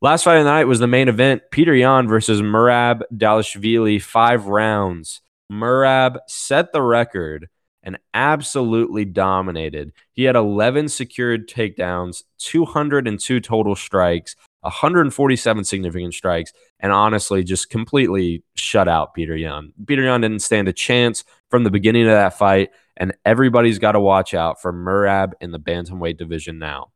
Last 0.03 0.25
fight 0.25 0.39
of 0.39 0.45
the 0.45 0.51
night 0.51 0.65
was 0.65 0.79
the 0.79 0.87
main 0.87 1.09
event: 1.09 1.43
Peter 1.51 1.75
Yan 1.75 2.09
versus 2.09 2.41
Merab 2.41 3.03
Dvalishvili, 3.15 4.01
five 4.01 4.47
rounds. 4.47 5.21
Merab 5.53 6.19
set 6.27 6.73
the 6.73 6.81
record 6.81 7.49
and 7.83 7.99
absolutely 8.15 9.05
dominated. 9.05 9.93
He 10.13 10.25
had 10.25 10.37
11 10.37 10.89
secured 10.89 11.49
takedowns, 11.49 12.23
202 12.39 13.41
total 13.41 13.75
strikes, 13.75 14.37
147 14.61 15.65
significant 15.65 16.15
strikes, 16.15 16.53
and 16.79 16.93
honestly 16.93 17.45
just 17.45 17.69
completely 17.69 18.43
shut 18.55 18.89
out 18.89 19.13
Peter 19.13 19.37
Yan. 19.37 19.73
Peter 19.87 20.03
Yan 20.03 20.23
didn't 20.23 20.41
stand 20.41 20.67
a 20.69 20.73
chance 20.73 21.25
from 21.51 21.65
the 21.65 21.71
beginning 21.71 22.05
of 22.05 22.13
that 22.13 22.39
fight, 22.39 22.71
and 22.97 23.15
everybody's 23.27 23.79
got 23.79 23.93
to 23.93 24.01
watch 24.01 24.33
out 24.33 24.63
for 24.63 24.73
Merab 24.73 25.33
in 25.43 25.51
the 25.51 25.61
bantamweight 25.61 26.17
division 26.17 26.59
now. 26.59 26.91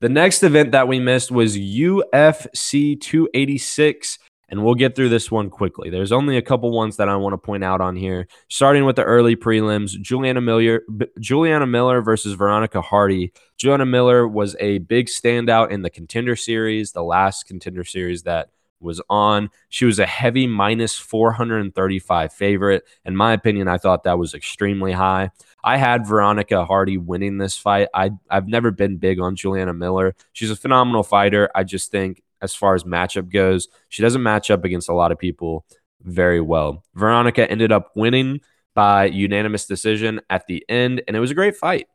The 0.00 0.08
next 0.08 0.42
event 0.42 0.72
that 0.72 0.88
we 0.88 1.00
missed 1.00 1.30
was 1.30 1.56
UFC 1.56 3.00
286 3.00 4.18
and 4.48 4.64
we'll 4.64 4.74
get 4.74 4.94
through 4.94 5.08
this 5.08 5.30
one 5.30 5.50
quickly. 5.50 5.90
There's 5.90 6.12
only 6.12 6.36
a 6.36 6.42
couple 6.42 6.70
ones 6.70 6.96
that 6.96 7.08
I 7.08 7.16
want 7.16 7.32
to 7.32 7.38
point 7.38 7.64
out 7.64 7.80
on 7.80 7.96
here. 7.96 8.28
Starting 8.48 8.84
with 8.84 8.96
the 8.96 9.02
early 9.02 9.34
prelims, 9.34 10.00
Juliana 10.00 10.40
Miller, 10.40 10.82
Juliana 11.18 11.66
Miller 11.66 12.00
versus 12.00 12.34
Veronica 12.34 12.80
Hardy. 12.80 13.32
Juliana 13.56 13.86
Miller 13.86 14.26
was 14.28 14.54
a 14.60 14.78
big 14.78 15.06
standout 15.06 15.70
in 15.70 15.82
the 15.82 15.90
Contender 15.90 16.36
Series, 16.36 16.92
the 16.92 17.02
last 17.02 17.46
Contender 17.46 17.84
Series 17.84 18.22
that 18.22 18.50
was 18.78 19.00
on. 19.08 19.50
She 19.68 19.84
was 19.84 19.98
a 19.98 20.06
heavy 20.06 20.46
minus 20.46 20.96
435 20.96 22.32
favorite. 22.32 22.84
In 23.04 23.16
my 23.16 23.32
opinion, 23.32 23.68
I 23.68 23.78
thought 23.78 24.04
that 24.04 24.18
was 24.18 24.34
extremely 24.34 24.92
high. 24.92 25.30
I 25.66 25.78
had 25.78 26.06
Veronica 26.06 26.64
Hardy 26.64 26.96
winning 26.96 27.38
this 27.38 27.58
fight. 27.58 27.88
I, 27.92 28.12
I've 28.30 28.46
never 28.46 28.70
been 28.70 28.98
big 28.98 29.18
on 29.18 29.34
Juliana 29.34 29.74
Miller. 29.74 30.14
She's 30.32 30.52
a 30.52 30.56
phenomenal 30.56 31.02
fighter. 31.02 31.50
I 31.56 31.64
just 31.64 31.90
think 31.90 32.22
as 32.40 32.54
far 32.54 32.76
as 32.76 32.84
matchup 32.84 33.30
goes. 33.32 33.66
She 33.88 34.00
doesn't 34.00 34.22
match 34.22 34.48
up 34.48 34.64
against 34.64 34.88
a 34.88 34.94
lot 34.94 35.10
of 35.10 35.18
people 35.18 35.66
very 36.02 36.40
well. 36.40 36.84
Veronica 36.94 37.50
ended 37.50 37.72
up 37.72 37.90
winning 37.96 38.42
by 38.76 39.06
unanimous 39.06 39.66
decision 39.66 40.20
at 40.30 40.46
the 40.46 40.64
end, 40.68 41.02
and 41.08 41.16
it 41.16 41.20
was 41.20 41.32
a 41.32 41.34
great 41.34 41.56
fight. 41.56 41.88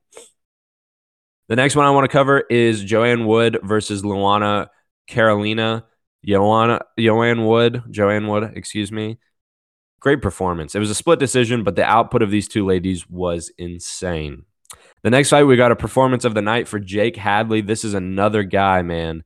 The 1.48 1.56
next 1.56 1.78
one 1.78 1.86
I 1.86 1.92
want 1.92 2.04
to 2.04 2.12
cover 2.12 2.44
is 2.50 2.84
Joanne 2.84 3.26
Wood 3.26 3.60
versus 3.64 4.04
Luana 4.04 4.68
Carolina. 5.08 5.86
Joanna, 6.26 6.82
Joanne 7.00 7.46
Wood, 7.46 7.84
Joanne 7.90 8.28
Wood, 8.28 8.52
excuse 8.56 8.92
me. 8.92 9.18
Great 10.02 10.22
performance. 10.22 10.76
It 10.76 10.80
was 10.80 10.90
a 10.90 10.96
split 10.96 11.20
decision, 11.20 11.64
but 11.64 11.76
the 11.76 11.84
output 11.84 12.22
of 12.22 12.32
these 12.32 12.48
two 12.48 12.66
ladies 12.66 13.10
was 13.10 13.52
insane. 13.58 14.44
The 15.04 15.10
next 15.10 15.30
fight, 15.30 15.44
we 15.44 15.56
got 15.56 15.72
a 15.72 15.76
performance 15.76 16.26
of 16.26 16.34
the 16.34 16.42
night 16.42 16.68
for 16.68 16.80
Jake 16.80 17.16
Hadley. 17.16 17.62
This 17.62 17.86
is 17.86 17.94
another 17.94 18.44
guy, 18.44 18.82
man, 18.82 19.24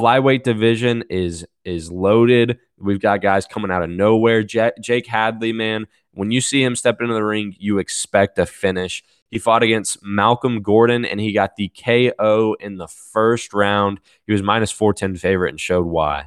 flyweight 0.00 0.42
division 0.42 1.04
is 1.08 1.46
is 1.64 1.90
loaded. 1.90 2.58
We've 2.78 3.00
got 3.00 3.22
guys 3.22 3.46
coming 3.46 3.70
out 3.70 3.82
of 3.82 3.90
nowhere. 3.90 4.42
J- 4.42 4.72
Jake 4.80 5.06
Hadley, 5.06 5.52
man, 5.52 5.86
when 6.12 6.30
you 6.30 6.40
see 6.40 6.62
him 6.62 6.76
step 6.76 7.00
into 7.00 7.14
the 7.14 7.24
ring, 7.24 7.54
you 7.58 7.78
expect 7.78 8.38
a 8.38 8.46
finish. 8.46 9.02
He 9.30 9.38
fought 9.38 9.62
against 9.62 10.04
Malcolm 10.04 10.62
Gordon 10.62 11.04
and 11.04 11.18
he 11.18 11.32
got 11.32 11.56
the 11.56 11.68
KO 11.68 12.56
in 12.60 12.76
the 12.76 12.86
first 12.86 13.52
round. 13.52 14.00
He 14.26 14.32
was 14.32 14.42
minus 14.42 14.70
410 14.70 15.16
favorite 15.16 15.50
and 15.50 15.60
showed 15.60 15.86
why. 15.86 16.26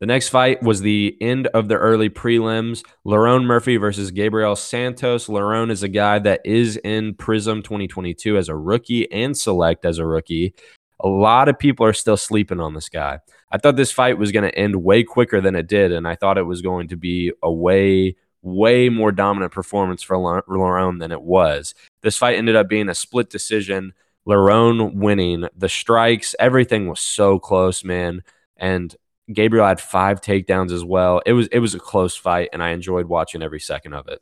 The 0.00 0.06
next 0.06 0.30
fight 0.30 0.62
was 0.62 0.80
the 0.80 1.14
end 1.20 1.46
of 1.48 1.68
the 1.68 1.76
early 1.76 2.08
prelims. 2.08 2.82
Lerone 3.06 3.44
Murphy 3.44 3.76
versus 3.76 4.10
Gabriel 4.10 4.56
Santos. 4.56 5.26
Lerone 5.26 5.70
is 5.70 5.82
a 5.82 5.88
guy 5.88 6.18
that 6.20 6.40
is 6.42 6.78
in 6.78 7.12
Prizm 7.14 7.62
2022 7.62 8.38
as 8.38 8.48
a 8.48 8.56
rookie 8.56 9.12
and 9.12 9.36
select 9.36 9.84
as 9.84 9.98
a 9.98 10.06
rookie. 10.06 10.54
A 11.00 11.08
lot 11.08 11.50
of 11.50 11.58
people 11.58 11.84
are 11.84 11.92
still 11.92 12.16
sleeping 12.16 12.60
on 12.60 12.72
this 12.72 12.88
guy. 12.88 13.18
I 13.52 13.58
thought 13.58 13.76
this 13.76 13.92
fight 13.92 14.16
was 14.16 14.32
going 14.32 14.50
to 14.50 14.58
end 14.58 14.82
way 14.82 15.04
quicker 15.04 15.42
than 15.42 15.54
it 15.54 15.66
did, 15.66 15.92
and 15.92 16.08
I 16.08 16.14
thought 16.14 16.38
it 16.38 16.44
was 16.44 16.62
going 16.62 16.88
to 16.88 16.96
be 16.96 17.32
a 17.42 17.52
way, 17.52 18.16
way 18.40 18.88
more 18.88 19.12
dominant 19.12 19.52
performance 19.52 20.02
for 20.02 20.16
Lerone 20.16 20.98
than 20.98 21.12
it 21.12 21.22
was. 21.22 21.74
This 22.02 22.16
fight 22.16 22.36
ended 22.36 22.56
up 22.56 22.70
being 22.70 22.88
a 22.88 22.94
split 22.94 23.28
decision. 23.28 23.92
Lerone 24.26 24.94
winning 24.94 25.46
the 25.54 25.68
strikes, 25.68 26.34
everything 26.38 26.88
was 26.88 27.00
so 27.00 27.38
close, 27.38 27.84
man. 27.84 28.22
And 28.56 28.96
Gabriel 29.32 29.66
had 29.66 29.80
five 29.80 30.20
takedowns 30.20 30.72
as 30.72 30.84
well. 30.84 31.22
It 31.26 31.32
was 31.32 31.48
it 31.48 31.58
was 31.58 31.74
a 31.74 31.80
close 31.80 32.16
fight, 32.16 32.50
and 32.52 32.62
I 32.62 32.70
enjoyed 32.70 33.06
watching 33.06 33.42
every 33.42 33.60
second 33.60 33.94
of 33.94 34.08
it. 34.08 34.20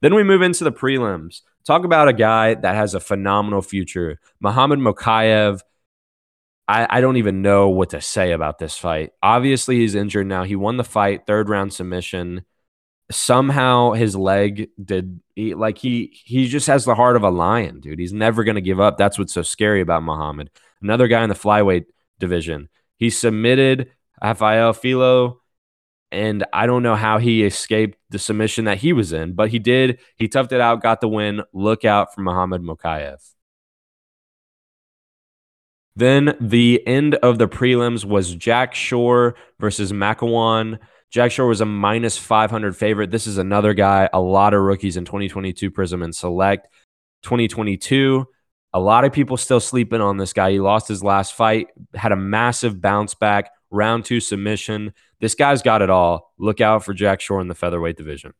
Then 0.00 0.14
we 0.14 0.22
move 0.22 0.42
into 0.42 0.64
the 0.64 0.72
prelims. 0.72 1.40
Talk 1.64 1.84
about 1.84 2.08
a 2.08 2.12
guy 2.12 2.54
that 2.54 2.74
has 2.74 2.94
a 2.94 3.00
phenomenal 3.00 3.62
future. 3.62 4.20
Muhammad 4.40 4.78
Mokaev 4.78 5.62
I, 6.68 6.86
I 6.98 7.00
don't 7.00 7.16
even 7.16 7.42
know 7.42 7.68
what 7.68 7.90
to 7.90 8.00
say 8.00 8.32
about 8.32 8.58
this 8.58 8.76
fight. 8.76 9.12
Obviously, 9.22 9.76
he's 9.78 9.94
injured 9.94 10.26
now. 10.26 10.42
He 10.42 10.56
won 10.56 10.76
the 10.76 10.84
fight, 10.84 11.26
third 11.26 11.48
round 11.48 11.72
submission. 11.72 12.44
Somehow 13.10 13.92
his 13.92 14.16
leg 14.16 14.70
did 14.82 15.20
he, 15.36 15.54
like 15.54 15.78
he 15.78 16.18
he 16.24 16.48
just 16.48 16.66
has 16.66 16.84
the 16.84 16.96
heart 16.96 17.14
of 17.14 17.22
a 17.22 17.30
lion, 17.30 17.78
dude. 17.80 18.00
He's 18.00 18.12
never 18.12 18.42
gonna 18.42 18.60
give 18.60 18.80
up. 18.80 18.98
That's 18.98 19.16
what's 19.18 19.32
so 19.32 19.42
scary 19.42 19.80
about 19.80 20.02
Muhammad. 20.02 20.50
Another 20.82 21.06
guy 21.06 21.22
in 21.22 21.28
the 21.28 21.36
flyweight 21.36 21.86
division. 22.18 22.68
He 22.96 23.10
submitted 23.10 23.92
Rafael 24.22 24.72
Filho, 24.72 25.40
and 26.12 26.44
I 26.52 26.66
don't 26.66 26.82
know 26.82 26.94
how 26.94 27.18
he 27.18 27.44
escaped 27.44 27.98
the 28.10 28.18
submission 28.18 28.64
that 28.66 28.78
he 28.78 28.92
was 28.92 29.12
in, 29.12 29.34
but 29.34 29.50
he 29.50 29.58
did. 29.58 29.98
He 30.16 30.28
toughed 30.28 30.52
it 30.52 30.60
out, 30.60 30.82
got 30.82 31.00
the 31.00 31.08
win. 31.08 31.42
Look 31.52 31.84
out 31.84 32.14
for 32.14 32.22
Muhammad 32.22 32.62
Mokaev. 32.62 33.18
Then 35.96 36.36
the 36.40 36.86
end 36.86 37.14
of 37.16 37.38
the 37.38 37.48
prelims 37.48 38.04
was 38.04 38.34
Jack 38.34 38.74
Shore 38.74 39.34
versus 39.58 39.92
Makwan. 39.92 40.78
Jack 41.10 41.32
Shore 41.32 41.46
was 41.46 41.62
a 41.62 41.66
minus 41.66 42.18
500 42.18 42.76
favorite. 42.76 43.10
This 43.10 43.26
is 43.26 43.38
another 43.38 43.72
guy, 43.72 44.08
a 44.12 44.20
lot 44.20 44.52
of 44.52 44.60
rookies 44.60 44.98
in 44.98 45.06
2022 45.06 45.70
Prizm 45.70 46.04
and 46.04 46.14
Select. 46.14 46.68
2022, 47.22 48.26
a 48.74 48.80
lot 48.80 49.04
of 49.04 49.12
people 49.12 49.36
still 49.36 49.58
sleeping 49.58 50.02
on 50.02 50.18
this 50.18 50.34
guy. 50.34 50.52
He 50.52 50.60
lost 50.60 50.86
his 50.86 51.02
last 51.02 51.34
fight, 51.34 51.68
had 51.94 52.12
a 52.12 52.16
massive 52.16 52.80
bounce 52.80 53.14
back, 53.14 53.50
round 53.70 54.04
two 54.04 54.20
submission. 54.20 54.92
This 55.20 55.34
guy's 55.34 55.62
got 55.62 55.82
it 55.82 55.90
all. 55.90 56.32
Look 56.38 56.60
out 56.60 56.84
for 56.84 56.94
Jack 56.94 57.20
Shore 57.20 57.40
in 57.40 57.48
the 57.48 57.54
featherweight 57.54 57.96
division. 57.96 58.34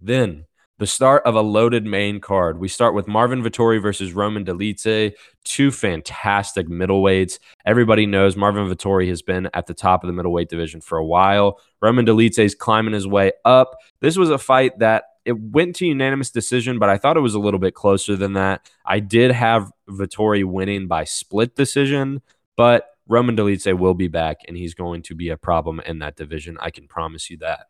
Then 0.00 0.46
the 0.78 0.86
start 0.86 1.24
of 1.24 1.34
a 1.34 1.40
loaded 1.40 1.84
main 1.84 2.20
card. 2.20 2.58
We 2.60 2.68
start 2.68 2.94
with 2.94 3.08
Marvin 3.08 3.42
Vettori 3.42 3.82
versus 3.82 4.12
Roman 4.12 4.44
Dolidze, 4.44 5.12
two 5.44 5.72
fantastic 5.72 6.68
middleweights. 6.68 7.40
Everybody 7.66 8.06
knows 8.06 8.36
Marvin 8.36 8.68
Vettori 8.68 9.08
has 9.08 9.20
been 9.20 9.48
at 9.54 9.66
the 9.66 9.74
top 9.74 10.04
of 10.04 10.06
the 10.06 10.12
middleweight 10.12 10.48
division 10.48 10.80
for 10.80 10.96
a 10.96 11.04
while. 11.04 11.60
Roman 11.82 12.06
Dolidze 12.06 12.38
is 12.38 12.54
climbing 12.54 12.94
his 12.94 13.08
way 13.08 13.32
up. 13.44 13.76
This 14.00 14.16
was 14.16 14.30
a 14.30 14.38
fight 14.38 14.78
that 14.78 15.04
it 15.24 15.38
went 15.38 15.74
to 15.76 15.86
unanimous 15.86 16.30
decision, 16.30 16.78
but 16.78 16.88
I 16.88 16.96
thought 16.96 17.16
it 17.16 17.20
was 17.20 17.34
a 17.34 17.40
little 17.40 17.60
bit 17.60 17.74
closer 17.74 18.14
than 18.14 18.34
that. 18.34 18.70
I 18.86 19.00
did 19.00 19.32
have 19.32 19.72
Vettori 19.90 20.44
winning 20.44 20.86
by 20.86 21.04
split 21.04 21.56
decision, 21.56 22.22
but 22.56 22.86
Roman 23.08 23.36
Dolidze 23.36 23.76
will 23.76 23.94
be 23.94 24.08
back, 24.08 24.38
and 24.46 24.56
he's 24.56 24.74
going 24.74 25.02
to 25.02 25.14
be 25.14 25.30
a 25.30 25.36
problem 25.36 25.80
in 25.80 25.98
that 26.00 26.16
division. 26.16 26.58
I 26.60 26.70
can 26.70 26.86
promise 26.86 27.30
you 27.30 27.38
that. 27.38 27.66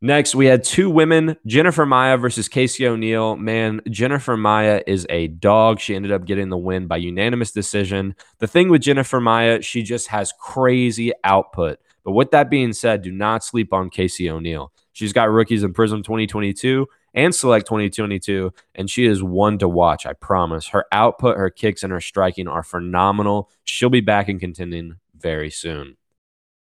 Next, 0.00 0.34
we 0.34 0.44
had 0.44 0.64
two 0.64 0.90
women, 0.90 1.36
Jennifer 1.46 1.86
Maia 1.86 2.18
versus 2.18 2.46
Casey 2.46 2.86
O'Neill. 2.86 3.36
Man, 3.36 3.80
Jennifer 3.88 4.36
Maia 4.36 4.82
is 4.86 5.06
a 5.08 5.28
dog. 5.28 5.80
She 5.80 5.94
ended 5.94 6.12
up 6.12 6.26
getting 6.26 6.50
the 6.50 6.58
win 6.58 6.86
by 6.86 6.98
unanimous 6.98 7.52
decision. 7.52 8.14
The 8.38 8.46
thing 8.46 8.68
with 8.68 8.82
Jennifer 8.82 9.18
Maia, 9.18 9.62
she 9.62 9.82
just 9.82 10.08
has 10.08 10.34
crazy 10.38 11.12
output. 11.22 11.78
But 12.04 12.12
with 12.12 12.32
that 12.32 12.50
being 12.50 12.74
said, 12.74 13.00
do 13.00 13.12
not 13.12 13.44
sleep 13.44 13.72
on 13.72 13.88
Casey 13.88 14.28
O'Neill. 14.28 14.72
She's 14.92 15.14
got 15.14 15.30
rookies 15.30 15.62
in 15.62 15.72
Prizm 15.72 16.04
2022 16.04 16.86
and 17.14 17.34
Select 17.34 17.66
2022, 17.66 18.52
and 18.74 18.90
she 18.90 19.06
is 19.06 19.22
one 19.22 19.58
to 19.58 19.68
watch, 19.68 20.04
I 20.04 20.12
promise. 20.12 20.68
Her 20.68 20.84
output, 20.90 21.36
her 21.36 21.48
kicks, 21.48 21.82
and 21.82 21.92
her 21.92 22.00
striking 22.00 22.48
are 22.48 22.64
phenomenal. 22.64 23.50
She'll 23.62 23.88
be 23.88 24.00
back 24.00 24.28
in 24.28 24.40
contending 24.40 24.96
very 25.16 25.50
soon. 25.50 25.96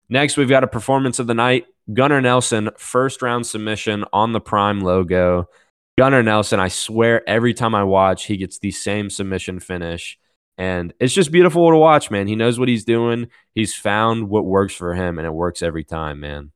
Next, 0.09 0.37
we've 0.37 0.49
got 0.49 0.65
a 0.65 0.69
performance 0.69 1.21
of 1.21 1.29
the 1.29 1.35
night. 1.35 1.67
Gunnar 1.93 2.21
Nelson, 2.21 2.71
first 2.77 3.23
round 3.23 3.47
submission 3.47 4.05
on 4.13 4.33
the 4.33 4.41
Prime 4.41 4.81
logo. 4.81 5.49
Gunnar 5.97 6.23
Nelson, 6.23 6.59
I 6.59 6.69
swear 6.69 7.29
every 7.29 7.55
time 7.55 7.75
I 7.75 7.85
watch, 7.85 8.27
he 8.27 8.37
gets 8.37 8.59
the 8.59 8.73
same 8.73 9.09
submission 9.09 9.61
finish. 9.61 10.19
And 10.59 10.93
it's 11.01 11.15
just 11.15 11.33
beautiful 11.33 11.71
to 11.71 11.77
watch, 11.77 12.11
man. 12.11 12.27
He 12.27 12.37
knows 12.37 12.59
what 12.59 12.69
he's 12.69 12.85
doing. 12.85 13.29
He's 13.55 13.75
found 13.75 14.29
what 14.29 14.45
works 14.45 14.75
for 14.75 14.95
him, 14.95 15.19
and 15.19 15.27
it 15.27 15.33
works 15.33 15.63
every 15.63 15.85
time, 15.85 16.21
man. 16.21 16.53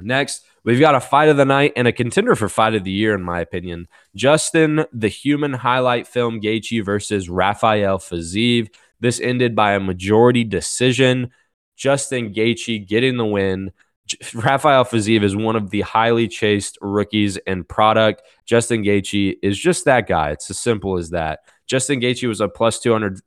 Next, 0.00 0.44
we've 0.64 0.80
got 0.80 0.94
a 0.94 1.00
fight 1.00 1.28
of 1.28 1.36
the 1.36 1.44
night 1.44 1.72
and 1.76 1.88
a 1.88 1.92
contender 1.92 2.34
for 2.34 2.48
fight 2.48 2.74
of 2.74 2.84
the 2.84 2.90
year, 2.90 3.14
in 3.14 3.22
my 3.22 3.40
opinion. 3.40 3.88
Justin, 4.14 4.84
the 4.92 5.08
human 5.08 5.54
highlight 5.54 6.06
film, 6.06 6.40
Gaethje 6.40 6.84
versus 6.84 7.28
Rafael 7.28 7.98
Fiziev. 7.98 8.68
This 9.00 9.20
ended 9.20 9.54
by 9.54 9.72
a 9.72 9.80
majority 9.80 10.44
decision. 10.44 11.30
Justin 11.76 12.32
Gaethje 12.32 12.86
getting 12.86 13.16
the 13.16 13.26
win. 13.26 13.72
Rafael 14.34 14.84
Fiziev 14.84 15.22
is 15.22 15.34
one 15.34 15.56
of 15.56 15.70
the 15.70 15.80
highly 15.80 16.28
chased 16.28 16.78
rookies 16.80 17.36
in 17.38 17.64
product. 17.64 18.22
Justin 18.44 18.82
Gaethje 18.82 19.36
is 19.42 19.58
just 19.58 19.84
that 19.86 20.06
guy. 20.06 20.30
It's 20.30 20.50
as 20.50 20.58
simple 20.58 20.98
as 20.98 21.10
that. 21.10 21.40
Justin 21.66 22.00
Gaethje 22.00 22.28
was 22.28 22.40
a 22.40 22.48
plus 22.48 22.80
200 22.80 23.20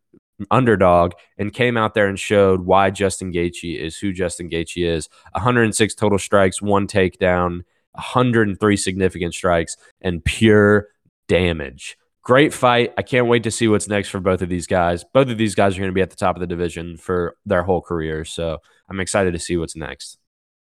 underdog 0.52 1.14
and 1.38 1.54
came 1.54 1.78
out 1.78 1.94
there 1.94 2.08
and 2.08 2.20
showed 2.20 2.62
why 2.62 2.90
Justin 2.90 3.32
Gaethje 3.32 3.78
is 3.78 3.98
who 3.98 4.14
Justin 4.14 4.50
Gaethje 4.50 4.86
is. 4.86 5.10
106 5.34 5.96
total 5.96 6.20
strikes, 6.20 6.62
one 6.62 6.88
takedown, 6.88 7.62
103 7.94 8.78
significant 8.78 9.34
strikes, 9.34 9.78
and 10.02 10.24
pure 10.24 10.88
damage. 11.28 11.98
Great 12.24 12.54
fight. 12.54 12.94
I 12.98 13.02
can't 13.02 13.28
wait 13.28 13.44
to 13.44 13.52
see 13.52 13.68
what's 13.68 13.88
next 13.88 14.10
for 14.10 14.20
both 14.20 14.42
of 14.42 14.50
these 14.50 14.68
guys. 14.68 15.04
Both 15.14 15.30
of 15.30 15.38
these 15.38 15.56
guys 15.56 15.76
are 15.76 15.80
going 15.80 15.92
to 15.92 15.96
be 15.96 16.02
at 16.02 16.10
the 16.10 16.16
top 16.16 16.36
of 16.36 16.42
the 16.42 16.48
division 16.48 16.98
for 16.98 17.36
their 17.46 17.64
whole 17.64 17.82
career. 17.82 18.26
So 18.26 18.60
I'm 18.90 19.00
excited 19.00 19.34
to 19.34 19.40
see 19.40 19.58
what's 19.58 19.76
next. 19.76 20.18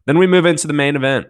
Then 0.07 0.19
we 0.19 0.27
move 0.27 0.47
into 0.47 0.67
the 0.67 0.73
main 0.73 0.97
event 0.97 1.29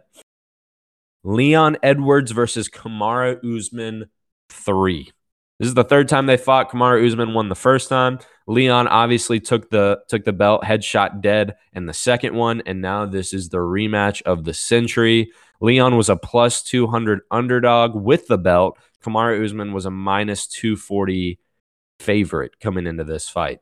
Leon 1.23 1.77
Edwards 1.83 2.33
versus 2.33 2.69
Kamaru 2.69 3.39
Usman 3.57 4.11
3. 4.51 5.13
This 5.59 5.69
is 5.69 5.75
the 5.75 5.85
third 5.85 6.09
time 6.09 6.27
they 6.27 6.37
fought. 6.37 6.71
Kamaru 6.71 7.07
Usman 7.07 7.33
won 7.33 7.49
the 7.49 7.55
first 7.55 7.89
time. 7.89 8.19
Leon 8.47 8.89
obviously 8.89 9.41
took 9.41 9.71
the 9.71 10.01
took 10.09 10.25
the 10.25 10.33
belt, 10.33 10.63
headshot 10.65 11.21
dead 11.21 11.55
and 11.73 11.89
the 11.89 11.95
second 11.95 12.35
one, 12.35 12.63
and 12.67 12.83
now 12.83 13.07
this 13.07 13.33
is 13.33 13.49
the 13.49 13.59
rematch 13.59 14.21
of 14.23 14.45
the 14.45 14.55
century. 14.55 15.31
Leon 15.61 15.97
was 15.97 16.09
a 16.09 16.17
plus 16.17 16.63
200 16.63 17.21
underdog 17.31 17.95
with 17.95 18.27
the 18.27 18.37
belt. 18.37 18.79
Kamaru 19.03 19.45
Usman 19.45 19.73
was 19.73 19.87
a 19.87 19.91
minus 19.91 20.47
240 20.49 21.39
favorite 22.01 22.59
coming 22.61 22.87
into 22.87 23.05
this 23.05 23.29
fight. 23.29 23.61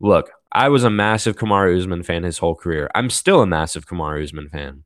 Look, 0.00 0.30
I 0.50 0.68
was 0.68 0.84
a 0.84 0.90
massive 0.90 1.36
Kamaru 1.36 1.78
Usman 1.78 2.02
fan 2.02 2.24
his 2.24 2.38
whole 2.38 2.56
career. 2.56 2.90
I'm 2.94 3.08
still 3.08 3.40
a 3.40 3.46
massive 3.46 3.86
Kamaru 3.86 4.24
Usman 4.24 4.48
fan. 4.48 4.84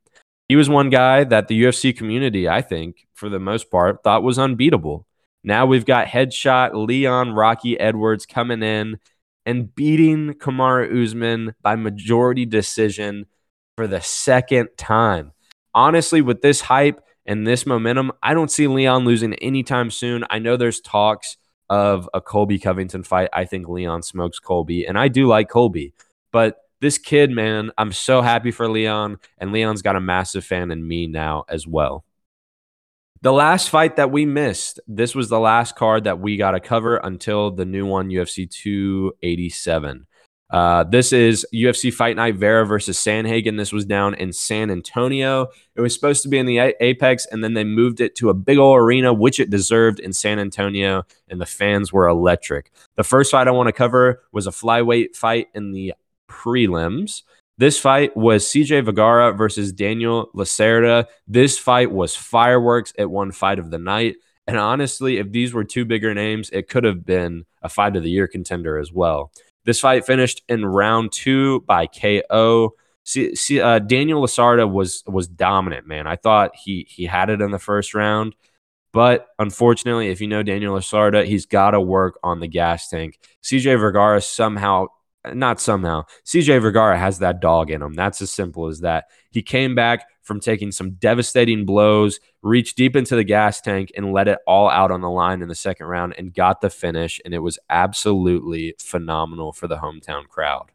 He 0.49 0.57
was 0.57 0.69
one 0.69 0.91
guy 0.91 1.25
that 1.25 1.49
the 1.49 1.63
UFC 1.63 1.97
community, 1.97 2.49
I 2.49 2.61
think, 2.61 3.07
for 3.15 3.31
the 3.31 3.39
most 3.39 3.71
part, 3.71 4.03
thought 4.05 4.23
was 4.23 4.39
unbeatable. 4.39 5.07
Now 5.47 5.67
we've 5.67 5.85
got 5.85 6.07
headshot 6.07 6.73
Leon 6.73 7.33
Rocky 7.33 7.79
Edwards 7.79 8.25
coming 8.25 8.63
in 8.63 8.99
and 9.45 9.75
beating 9.75 10.33
Kamaru 10.33 11.05
Usman 11.05 11.55
by 11.61 11.77
majority 11.77 12.47
decision 12.47 13.27
for 13.77 13.87
the 13.87 14.01
second 14.01 14.71
time. 14.79 15.33
Honestly, 15.75 16.23
with 16.23 16.41
this 16.41 16.63
hype 16.63 17.05
and 17.27 17.47
this 17.47 17.67
momentum, 17.67 18.11
I 18.23 18.33
don't 18.33 18.51
see 18.51 18.67
Leon 18.67 19.05
losing 19.05 19.35
anytime 19.35 19.91
soon. 19.91 20.25
I 20.31 20.39
know 20.39 20.57
there's 20.57 20.81
talks 20.81 21.37
of 21.69 22.09
a 22.15 22.23
Colby 22.23 22.59
Covington 22.59 23.03
fight. 23.03 23.29
I 23.33 23.45
think 23.45 23.69
Leon 23.69 24.03
smokes 24.03 24.39
Colby, 24.39 24.87
and 24.87 24.99
I 24.99 25.09
do 25.09 25.27
like 25.27 25.51
Colby. 25.51 25.93
But 26.33 26.57
this 26.81 26.97
kid, 26.97 27.31
man, 27.31 27.71
I'm 27.77 27.93
so 27.93 28.23
happy 28.23 28.51
for 28.51 28.69
Leon, 28.69 29.19
and 29.37 29.53
Leon's 29.53 29.83
got 29.83 29.97
a 29.97 30.01
massive 30.01 30.45
fan 30.45 30.71
in 30.71 30.87
me 30.87 31.07
now 31.07 31.45
as 31.49 31.67
well. 31.67 32.05
The 33.25 33.33
last 33.33 33.71
fight 33.71 33.97
that 33.97 34.11
we 34.11 34.27
missed, 34.27 34.81
this 34.87 35.15
was 35.15 35.31
the 35.31 35.41
last 35.41 35.77
card 35.77 36.05
that 36.05 36.21
we 36.21 36.37
got 36.37 36.51
to 36.51 36.61
cover 36.61 36.99
until 36.99 37.51
the 37.51 37.65
new 37.65 37.87
one, 37.87 38.11
UFC 38.11 38.47
287. 38.51 40.07
Uh, 40.51 40.85
this 40.85 41.11
is 41.11 41.47
UFC 41.55 41.91
Fight 41.91 42.17
Night 42.17 42.35
Vera 42.35 42.67
versus 42.67 42.99
Sandhagen. 42.99 43.57
This 43.57 43.73
was 43.73 43.87
down 43.87 44.13
in 44.13 44.35
San 44.35 44.71
Antonio. 44.71 45.47
It 45.75 45.81
was 45.81 45.95
supposed 45.95 46.23
to 46.25 46.29
be 46.29 46.37
in 46.37 46.45
the 46.45 46.75
Apex, 46.81 47.25
and 47.25 47.43
then 47.43 47.55
they 47.55 47.65
moved 47.65 48.03
it 48.03 48.15
to 48.17 48.29
a 48.29 48.35
big 48.35 48.59
old 48.59 48.79
arena, 48.79 49.15
which 49.15 49.41
it 49.41 49.49
deserved 49.49 50.01
in 50.01 50.13
San 50.13 50.39
Antonio, 50.39 51.07
and 51.27 51.41
the 51.41 51.47
fans 51.47 51.95
were 51.95 52.07
electric. 52.07 52.73
The 52.97 53.05
first 53.05 53.31
fight 53.31 53.49
I 53.49 53.53
want 53.53 53.69
to 53.69 53.73
cover 53.73 54.23
was 54.33 54.47
a 54.47 54.51
flyweight 54.51 55.17
fight 55.17 55.49
in 55.55 55.73
the 55.73 55.95
prelims. 56.29 57.23
This 57.57 57.79
fight 57.79 58.17
was 58.17 58.45
CJ 58.45 58.85
Vergara 58.85 59.33
versus 59.33 59.73
Daniel 59.73 60.29
Lacerda. 60.35 61.07
This 61.29 61.59
fight 61.59 61.91
was 61.91 62.17
fireworks. 62.17 62.93
It 62.99 63.11
won 63.11 63.31
fight 63.31 63.59
of 63.59 63.71
the 63.71 63.79
night. 63.79 64.17
And 64.47 64.59
honestly, 64.59 65.19
if 65.19 65.31
these 65.31 65.55
were 65.55 65.65
two 65.65 65.85
bigger 65.85 66.15
names, 66.15 66.51
it 66.51 66.69
could 66.69 66.85
have 66.85 67.07
been 67.07 67.47
a 67.63 67.69
fight 67.69 67.97
of 67.97 68.03
the 68.03 68.11
year 68.11 68.27
contender 68.27 68.79
as 68.79 68.93
well. 68.93 69.31
This 69.65 69.81
fight 69.81 70.05
finished 70.05 70.43
in 70.49 70.67
round 70.67 71.13
two 71.13 71.61
by 71.61 71.87
KO. 71.87 72.75
See, 73.05 73.35
see 73.35 73.61
uh, 73.61 73.79
Daniel 73.79 74.21
Lacerda 74.21 74.71
was 74.71 75.03
was 75.07 75.27
dominant, 75.27 75.87
man. 75.87 76.07
I 76.07 76.17
thought 76.17 76.57
he 76.57 76.87
he 76.89 77.07
had 77.07 77.31
it 77.31 77.41
in 77.41 77.51
the 77.51 77.59
first 77.59 77.95
round, 77.95 78.35
but 78.93 79.29
unfortunately, 79.39 80.09
if 80.09 80.21
you 80.21 80.29
know 80.29 80.43
Daniel 80.43 80.75
Lacerda, 80.75 81.25
he's 81.25 81.47
got 81.47 81.71
to 81.71 81.81
work 81.81 82.19
on 82.23 82.41
the 82.41 82.49
gas 82.49 82.89
tank. 82.89 83.19
CJ 83.43 83.79
Vergara 83.79 84.21
somehow, 84.21 84.87
not 85.33 85.61
somehow, 85.61 86.05
CJ 86.25 86.61
Vergara 86.61 86.99
has 86.99 87.21
that 87.21 87.41
dog 87.41 87.71
in 87.71 87.83
him. 87.83 87.95
That's 87.95 88.21
as 88.21 88.31
simple 88.31 88.67
as 88.67 88.81
that. 88.81 89.07
He 89.31 89.43
came 89.43 89.75
back 89.75 90.07
from 90.23 90.41
taking 90.41 90.73
some 90.73 90.93
devastating 90.93 91.65
blows, 91.65 92.19
reached 92.43 92.77
deep 92.77 92.97
into 92.97 93.15
the 93.17 93.25
gas 93.25 93.61
tank 93.61 93.93
and 93.97 94.13
let 94.13 94.29
it 94.29 94.39
all 94.47 94.69
out 94.69 94.91
on 94.91 95.01
the 95.01 95.11
line 95.11 95.43
in 95.43 95.49
the 95.49 95.55
second 95.55 95.87
round 95.87 96.15
and 96.19 96.35
got 96.35 96.61
the 96.61 96.71
finish. 96.71 97.21
And 97.25 97.35
it 97.35 97.41
was 97.41 97.59
absolutely 97.71 98.75
phenomenal 98.79 99.53
for 99.53 99.69
the 99.69 99.77
hometown 99.77 100.27
crowd. 100.29 100.71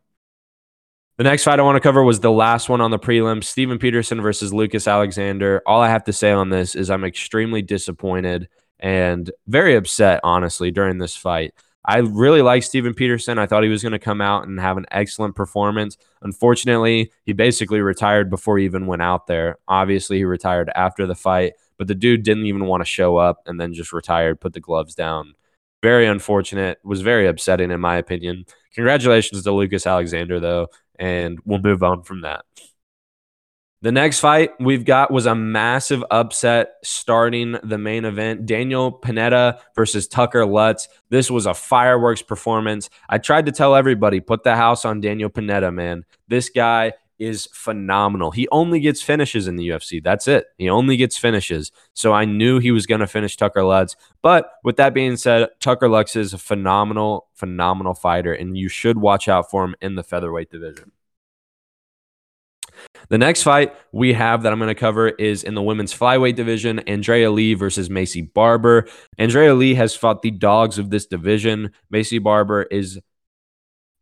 The 1.17 1.23
next 1.25 1.43
fight 1.43 1.59
I 1.59 1.63
want 1.63 1.75
to 1.75 1.81
cover 1.81 2.01
was 2.01 2.21
the 2.21 2.31
last 2.31 2.69
one 2.69 2.79
on 2.79 2.91
the 2.91 2.99
prelim 2.99 3.43
Steven 3.43 3.77
Peterson 3.77 4.21
versus 4.21 4.53
Lucas 4.53 4.87
Alexander. 4.87 5.61
All 5.65 5.81
I 5.81 5.89
have 5.89 6.05
to 6.05 6.13
say 6.13 6.31
on 6.31 6.49
this 6.49 6.75
is 6.75 6.89
I'm 6.89 7.03
extremely 7.03 7.61
disappointed 7.61 8.47
and 8.79 9.29
very 9.45 9.75
upset, 9.75 10.21
honestly, 10.23 10.71
during 10.71 10.97
this 10.97 11.17
fight. 11.17 11.53
I 11.85 11.99
really 11.99 12.41
like 12.41 12.63
Steven 12.63 12.93
Peterson. 12.93 13.39
I 13.39 13.45
thought 13.45 13.63
he 13.63 13.69
was 13.69 13.81
going 13.81 13.93
to 13.93 13.99
come 13.99 14.21
out 14.21 14.47
and 14.47 14.59
have 14.59 14.77
an 14.77 14.85
excellent 14.91 15.35
performance. 15.35 15.97
Unfortunately, 16.21 17.11
he 17.25 17.33
basically 17.33 17.79
retired 17.79 18.29
before 18.29 18.57
he 18.57 18.65
even 18.65 18.85
went 18.85 19.01
out 19.01 19.27
there. 19.27 19.57
Obviously, 19.67 20.17
he 20.17 20.25
retired 20.25 20.69
after 20.75 21.07
the 21.07 21.15
fight, 21.15 21.53
but 21.77 21.87
the 21.87 21.95
dude 21.95 22.23
didn't 22.23 22.45
even 22.45 22.65
want 22.65 22.81
to 22.81 22.85
show 22.85 23.17
up 23.17 23.41
and 23.45 23.59
then 23.59 23.73
just 23.73 23.93
retired, 23.93 24.41
put 24.41 24.53
the 24.53 24.59
gloves 24.59 24.93
down. 24.93 25.35
Very 25.81 26.05
unfortunate. 26.05 26.79
Was 26.83 27.01
very 27.01 27.27
upsetting, 27.27 27.71
in 27.71 27.79
my 27.79 27.95
opinion. 27.95 28.45
Congratulations 28.75 29.43
to 29.43 29.51
Lucas 29.51 29.87
Alexander, 29.87 30.39
though, 30.39 30.67
and 30.97 31.39
we'll 31.45 31.59
move 31.59 31.81
on 31.81 32.03
from 32.03 32.21
that. 32.21 32.43
The 33.81 33.93
next 33.93 34.19
fight 34.19 34.51
we've 34.59 34.83
got 34.83 35.09
was 35.09 35.25
a 35.25 35.33
massive 35.33 36.03
upset 36.11 36.73
starting 36.83 37.57
the 37.63 37.77
main 37.77 38.03
event. 38.03 38.45
Daniel 38.45 38.91
Pineda 38.91 39.61
versus 39.73 40.05
Tucker 40.05 40.45
Lutz. 40.45 40.89
This 41.09 41.31
was 41.31 41.45
a 41.45 41.53
fireworks 41.53 42.21
performance. 42.21 42.89
I 43.07 43.19
tried 43.19 43.45
to 43.45 43.53
tell 43.53 43.75
everybody, 43.75 44.19
put 44.19 44.43
the 44.43 44.57
house 44.57 44.83
on 44.83 44.99
Daniel 44.99 45.29
Pineda, 45.29 45.71
man. 45.71 46.03
This 46.27 46.49
guy 46.49 46.91
is 47.19 47.47
phenomenal. 47.53 48.31
He 48.31 48.49
only 48.51 48.81
gets 48.81 49.01
finishes 49.01 49.47
in 49.47 49.55
the 49.55 49.69
UFC. 49.69 50.03
That's 50.03 50.27
it. 50.27 50.47
He 50.57 50.69
only 50.69 50.97
gets 50.97 51.17
finishes. 51.17 51.71
So 51.93 52.11
I 52.11 52.25
knew 52.25 52.59
he 52.59 52.71
was 52.71 52.85
going 52.85 53.01
to 53.01 53.07
finish 53.07 53.37
Tucker 53.37 53.63
Lutz. 53.63 53.95
But 54.21 54.51
with 54.61 54.75
that 54.75 54.93
being 54.93 55.15
said, 55.15 55.47
Tucker 55.61 55.87
Lutz 55.87 56.17
is 56.17 56.33
a 56.33 56.37
phenomenal, 56.37 57.27
phenomenal 57.33 57.93
fighter, 57.93 58.33
and 58.33 58.57
you 58.57 58.67
should 58.67 58.97
watch 58.97 59.29
out 59.29 59.49
for 59.49 59.63
him 59.63 59.75
in 59.81 59.95
the 59.95 60.03
featherweight 60.03 60.49
division. 60.49 60.91
The 63.09 63.17
next 63.17 63.43
fight 63.43 63.73
we 63.91 64.13
have 64.13 64.43
that 64.43 64.53
I'm 64.53 64.59
going 64.59 64.67
to 64.69 64.75
cover 64.75 65.09
is 65.09 65.43
in 65.43 65.55
the 65.55 65.61
women's 65.61 65.93
flyweight 65.93 66.35
division 66.35 66.79
Andrea 66.79 67.31
Lee 67.31 67.53
versus 67.53 67.89
Maycee 67.89 68.33
Barber. 68.33 68.87
Andrea 69.17 69.53
Lee 69.53 69.75
has 69.75 69.95
fought 69.95 70.21
the 70.21 70.31
dogs 70.31 70.77
of 70.77 70.89
this 70.89 71.05
division. 71.05 71.71
Maycee 71.93 72.21
Barber 72.21 72.63
is 72.63 72.99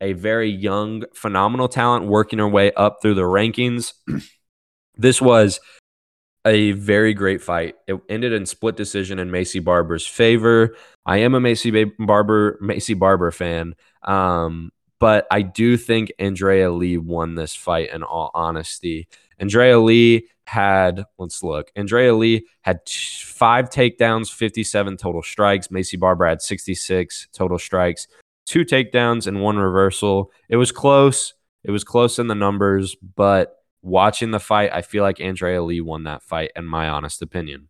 a 0.02 0.14
very 0.14 0.50
young, 0.50 1.04
phenomenal 1.14 1.68
talent 1.68 2.06
working 2.06 2.40
her 2.40 2.48
way 2.48 2.72
up 2.74 2.98
through 3.02 3.16
the 3.16 3.22
rankings. 3.22 3.94
this 4.96 5.22
was 5.22 5.60
a 6.46 6.72
very 6.72 7.14
great 7.14 7.42
fight. 7.42 7.76
It 7.88 8.00
ended 8.08 8.32
in 8.32 8.46
split 8.46 8.78
decision 8.78 9.20
in 9.20 9.32
Macy 9.32 9.60
Barber's 9.60 10.08
favor. 10.08 10.76
I 11.06 11.18
am 11.18 11.36
a 11.36 11.42
Maycee 11.42 11.92
Barber 12.00 12.58
Maycee 12.62 12.98
Barber 12.98 13.32
fan. 13.32 13.76
Um, 14.04 14.72
but 15.00 15.28
I 15.32 15.42
do 15.42 15.78
think 15.78 16.12
Andrea 16.20 16.72
Lee 16.72 16.98
won 16.98 17.36
this 17.36 17.56
fight 17.56 17.92
in 17.94 18.04
all 18.04 18.32
honesty. 18.34 19.08
Andrea 19.40 19.80
Lee 19.80 20.28
had, 20.46 21.04
let's 21.18 21.44
look, 21.44 21.72
Andrea 21.76 22.16
Lee 22.16 22.46
had 22.62 22.80
five 22.88 23.70
takedowns, 23.70 24.32
57 24.32 24.98
total 24.98 25.22
strikes. 25.22 25.68
Maycee 25.68 26.00
Barber 26.00 26.26
had 26.26 26.42
66 26.42 27.28
total 27.34 27.60
strikes, 27.60 28.08
two 28.46 28.66
takedowns, 28.66 29.28
and 29.28 29.42
one 29.42 29.58
reversal. 29.58 30.32
It 30.50 30.56
was 30.58 30.72
close. 30.72 31.34
It 31.64 31.72
was 31.72 31.84
close 31.84 32.18
in 32.18 32.28
the 32.28 32.36
numbers, 32.36 32.96
but 32.96 33.58
watching 33.82 34.32
the 34.32 34.40
fight, 34.40 34.72
I 34.74 34.82
feel 34.82 35.04
like 35.04 35.20
Andrea 35.20 35.62
Lee 35.62 35.82
won 35.82 36.04
that 36.06 36.24
fight, 36.24 36.52
in 36.56 36.66
my 36.66 36.90
honest 36.90 37.22
opinion. 37.22 37.68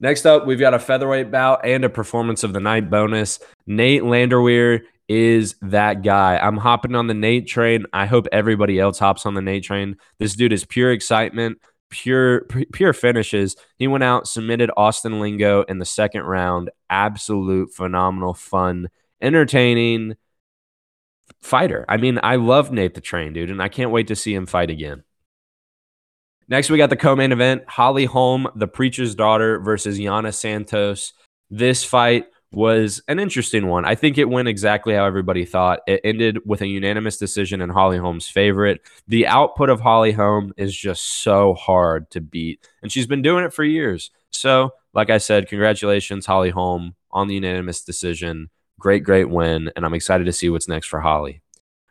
Next 0.00 0.26
up, 0.26 0.46
we've 0.46 0.58
got 0.58 0.74
a 0.74 0.80
featherweight 0.80 1.30
bout 1.30 1.64
and 1.64 1.84
a 1.84 1.88
performance 1.88 2.42
of 2.42 2.52
the 2.52 2.58
night 2.58 2.90
bonus. 2.90 3.38
Nate 3.66 4.02
Landwehr 4.02 4.82
is 5.12 5.56
that 5.60 6.02
guy. 6.02 6.38
I'm 6.38 6.56
hopping 6.56 6.94
on 6.94 7.06
the 7.06 7.12
Nate 7.12 7.46
train. 7.46 7.84
I 7.92 8.06
hope 8.06 8.26
everybody 8.32 8.80
else 8.80 8.98
hops 8.98 9.26
on 9.26 9.34
the 9.34 9.42
Nate 9.42 9.62
train. 9.62 9.98
This 10.18 10.34
dude 10.34 10.54
is 10.54 10.64
pure 10.64 10.90
excitement, 10.90 11.58
pure 11.90 12.46
pure 12.72 12.94
finishes. 12.94 13.54
He 13.76 13.86
went 13.86 14.04
out, 14.04 14.26
submitted 14.26 14.70
Austin 14.74 15.20
Lingo 15.20 15.64
in 15.64 15.78
the 15.78 15.84
second 15.84 16.22
round. 16.22 16.70
Absolute 16.88 17.74
phenomenal 17.74 18.32
fun, 18.32 18.88
entertaining 19.20 20.16
fighter. 21.42 21.84
I 21.90 21.98
mean, 21.98 22.18
I 22.22 22.36
love 22.36 22.72
Nate 22.72 22.94
the 22.94 23.02
Train, 23.02 23.34
dude, 23.34 23.50
and 23.50 23.62
I 23.62 23.68
can't 23.68 23.90
wait 23.90 24.06
to 24.06 24.16
see 24.16 24.34
him 24.34 24.46
fight 24.46 24.70
again. 24.70 25.04
Next, 26.48 26.70
we 26.70 26.78
got 26.78 26.88
the 26.88 26.96
co-main 26.96 27.32
event: 27.32 27.64
Holly 27.68 28.06
Holm, 28.06 28.48
the 28.56 28.66
preacher's 28.66 29.14
daughter, 29.14 29.60
versus 29.60 29.98
Yana 29.98 30.32
Santos. 30.32 31.12
This 31.50 31.84
fight 31.84 32.28
was 32.52 33.02
an 33.08 33.18
interesting 33.18 33.66
one. 33.66 33.84
I 33.84 33.94
think 33.94 34.18
it 34.18 34.28
went 34.28 34.48
exactly 34.48 34.94
how 34.94 35.06
everybody 35.06 35.44
thought. 35.44 35.80
It 35.86 36.00
ended 36.04 36.38
with 36.44 36.60
a 36.60 36.66
unanimous 36.66 37.16
decision 37.16 37.60
in 37.60 37.70
Holly 37.70 37.98
Holm's 37.98 38.28
favorite. 38.28 38.80
The 39.08 39.26
output 39.26 39.70
of 39.70 39.80
Holly 39.80 40.12
Holm 40.12 40.52
is 40.56 40.76
just 40.76 41.04
so 41.22 41.54
hard 41.54 42.10
to 42.10 42.20
beat, 42.20 42.66
and 42.82 42.92
she's 42.92 43.06
been 43.06 43.22
doing 43.22 43.44
it 43.44 43.54
for 43.54 43.64
years. 43.64 44.10
So, 44.30 44.74
like 44.94 45.10
I 45.10 45.18
said, 45.18 45.48
congratulations, 45.48 46.26
Holly 46.26 46.50
Holm, 46.50 46.94
on 47.10 47.28
the 47.28 47.34
unanimous 47.34 47.82
decision. 47.82 48.50
Great, 48.78 49.04
great 49.04 49.28
win, 49.30 49.70
and 49.76 49.84
I'm 49.84 49.94
excited 49.94 50.24
to 50.24 50.32
see 50.32 50.48
what's 50.48 50.68
next 50.68 50.88
for 50.88 51.00
Holly. 51.00 51.42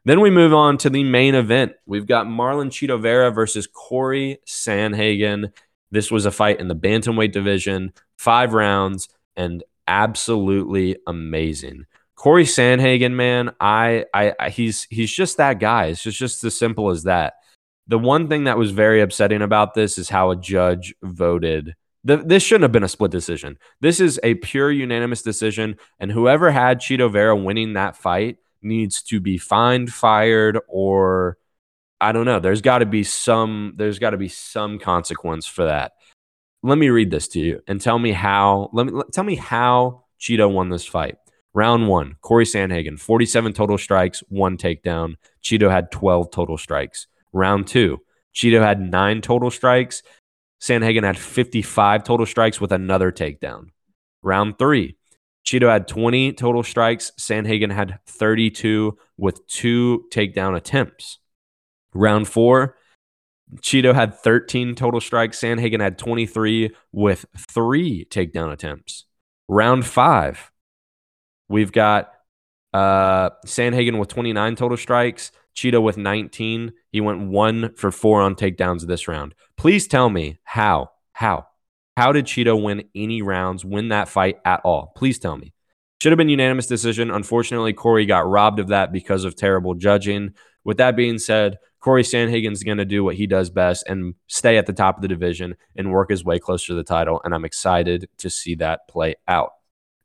Then 0.03 0.19
we 0.19 0.31
move 0.31 0.53
on 0.53 0.77
to 0.79 0.89
the 0.89 1.03
main 1.03 1.35
event. 1.35 1.73
We've 1.85 2.07
got 2.07 2.25
Marlon 2.25 2.69
Chito 2.69 2.99
Vera 2.99 3.31
versus 3.31 3.67
Corey 3.67 4.39
Sandhagen. 4.47 5.53
This 5.91 6.09
was 6.09 6.25
a 6.25 6.31
fight 6.31 6.59
in 6.59 6.67
the 6.67 6.75
bantamweight 6.75 7.31
division, 7.31 7.93
five 8.17 8.53
rounds, 8.53 9.09
and 9.35 9.63
absolutely 9.91 10.97
amazing. 11.05 11.85
Corey 12.15 12.45
Sandhagen, 12.45 13.11
man, 13.13 13.51
I, 13.59 14.05
I, 14.13 14.33
I 14.39 14.49
he's 14.49 14.87
he's 14.89 15.11
just 15.11 15.37
that 15.37 15.59
guy. 15.59 15.87
It's 15.87 16.01
just 16.01 16.17
just 16.17 16.43
as 16.43 16.57
simple 16.57 16.89
as 16.89 17.03
that. 17.03 17.33
The 17.87 17.99
one 17.99 18.29
thing 18.29 18.45
that 18.45 18.57
was 18.57 18.71
very 18.71 19.01
upsetting 19.01 19.41
about 19.41 19.73
this 19.73 19.97
is 19.97 20.07
how 20.07 20.31
a 20.31 20.35
judge 20.35 20.95
voted. 21.03 21.75
The, 22.03 22.17
this 22.17 22.41
shouldn't 22.41 22.63
have 22.63 22.71
been 22.71 22.83
a 22.83 22.87
split 22.87 23.11
decision. 23.11 23.57
This 23.81 23.99
is 23.99 24.19
a 24.23 24.35
pure 24.35 24.71
unanimous 24.71 25.21
decision, 25.21 25.75
and 25.99 26.11
whoever 26.11 26.51
had 26.51 26.79
Chito 26.79 27.11
Vera 27.11 27.35
winning 27.35 27.73
that 27.73 27.97
fight 27.97 28.37
needs 28.61 29.01
to 29.03 29.19
be 29.19 29.37
fined, 29.37 29.91
fired, 29.91 30.57
or 30.67 31.37
I 31.99 32.13
don't 32.13 32.25
know. 32.25 32.39
There's 32.39 32.61
got 32.61 32.79
to 32.79 32.85
be 32.85 33.03
some. 33.03 33.73
There's 33.75 33.99
got 33.99 34.11
to 34.11 34.17
be 34.17 34.29
some 34.29 34.79
consequence 34.79 35.45
for 35.45 35.65
that. 35.65 35.93
Let 36.63 36.77
me 36.77 36.89
read 36.89 37.11
this 37.11 37.27
to 37.29 37.39
you 37.39 37.61
and 37.67 37.81
tell 37.81 37.97
me 37.97 38.11
how. 38.11 38.69
Let 38.73 38.87
me 38.87 39.01
tell 39.11 39.23
me 39.23 39.35
how 39.35 40.03
Chito 40.19 40.51
won 40.51 40.69
this 40.69 40.85
fight. 40.85 41.17
Round 41.53 41.87
one, 41.87 42.15
Corey 42.21 42.45
Sandhagen, 42.45 42.97
47 42.99 43.51
total 43.53 43.77
strikes, 43.77 44.23
one 44.29 44.57
takedown. 44.57 45.15
Chito 45.43 45.69
had 45.69 45.91
12 45.91 46.31
total 46.31 46.57
strikes. 46.57 47.07
Round 47.33 47.67
two, 47.67 47.99
Chito 48.33 48.61
had 48.61 48.79
nine 48.79 49.21
total 49.21 49.51
strikes. 49.51 50.01
Sandhagen 50.61 51.03
had 51.03 51.17
55 51.17 52.03
total 52.03 52.25
strikes 52.25 52.61
with 52.61 52.71
another 52.71 53.11
takedown. 53.11 53.69
Round 54.21 54.57
three, 54.57 54.95
Chito 55.45 55.69
had 55.69 55.87
20 55.87 56.33
total 56.33 56.63
strikes. 56.63 57.11
Sandhagen 57.19 57.71
had 57.73 57.99
32 58.05 58.97
with 59.17 59.45
two 59.47 60.05
takedown 60.11 60.55
attempts. 60.55 61.17
Round 61.93 62.27
four, 62.27 62.77
Chito 63.57 63.93
had 63.93 64.13
13 64.13 64.75
total 64.75 65.01
strikes. 65.01 65.39
Sandhagen 65.39 65.81
had 65.81 65.97
23 65.97 66.71
with 66.91 67.25
three 67.37 68.05
takedown 68.05 68.51
attempts. 68.51 69.05
Round 69.47 69.85
five, 69.85 70.51
we've 71.49 71.71
got 71.71 72.13
uh, 72.73 73.31
Sandhagen 73.45 73.99
with 73.99 74.09
29 74.09 74.55
total 74.55 74.77
strikes. 74.77 75.31
Chito 75.55 75.81
with 75.81 75.97
19. 75.97 76.71
He 76.91 77.01
went 77.01 77.27
one 77.27 77.73
for 77.75 77.91
four 77.91 78.21
on 78.21 78.35
takedowns 78.35 78.87
this 78.87 79.07
round. 79.07 79.35
Please 79.57 79.87
tell 79.87 80.09
me 80.09 80.39
how. 80.43 80.91
How? 81.13 81.47
How 81.97 82.13
did 82.13 82.25
Chito 82.25 82.61
win 82.61 82.85
any 82.95 83.21
rounds, 83.21 83.65
win 83.65 83.89
that 83.89 84.07
fight 84.07 84.37
at 84.45 84.61
all? 84.63 84.93
Please 84.95 85.19
tell 85.19 85.37
me. 85.37 85.53
Should 86.01 86.11
have 86.11 86.17
been 86.17 86.29
unanimous 86.29 86.67
decision. 86.67 87.11
Unfortunately, 87.11 87.73
Corey 87.73 88.05
got 88.05 88.27
robbed 88.27 88.59
of 88.59 88.69
that 88.69 88.91
because 88.91 89.23
of 89.25 89.35
terrible 89.35 89.75
judging. 89.75 90.33
With 90.63 90.77
that 90.77 90.95
being 90.95 91.19
said, 91.19 91.59
Corey 91.81 92.03
Sandhagen's 92.03 92.63
going 92.63 92.77
to 92.77 92.85
do 92.85 93.03
what 93.03 93.15
he 93.15 93.27
does 93.27 93.49
best 93.49 93.85
and 93.87 94.13
stay 94.27 94.57
at 94.57 94.67
the 94.67 94.73
top 94.73 94.97
of 94.97 95.01
the 95.01 95.07
division 95.07 95.55
and 95.75 95.91
work 95.91 96.09
his 96.09 96.23
way 96.23 96.39
closer 96.39 96.67
to 96.67 96.75
the 96.75 96.83
title. 96.83 97.19
And 97.25 97.33
I'm 97.33 97.43
excited 97.43 98.07
to 98.19 98.29
see 98.29 98.55
that 98.55 98.87
play 98.87 99.15
out. 99.27 99.51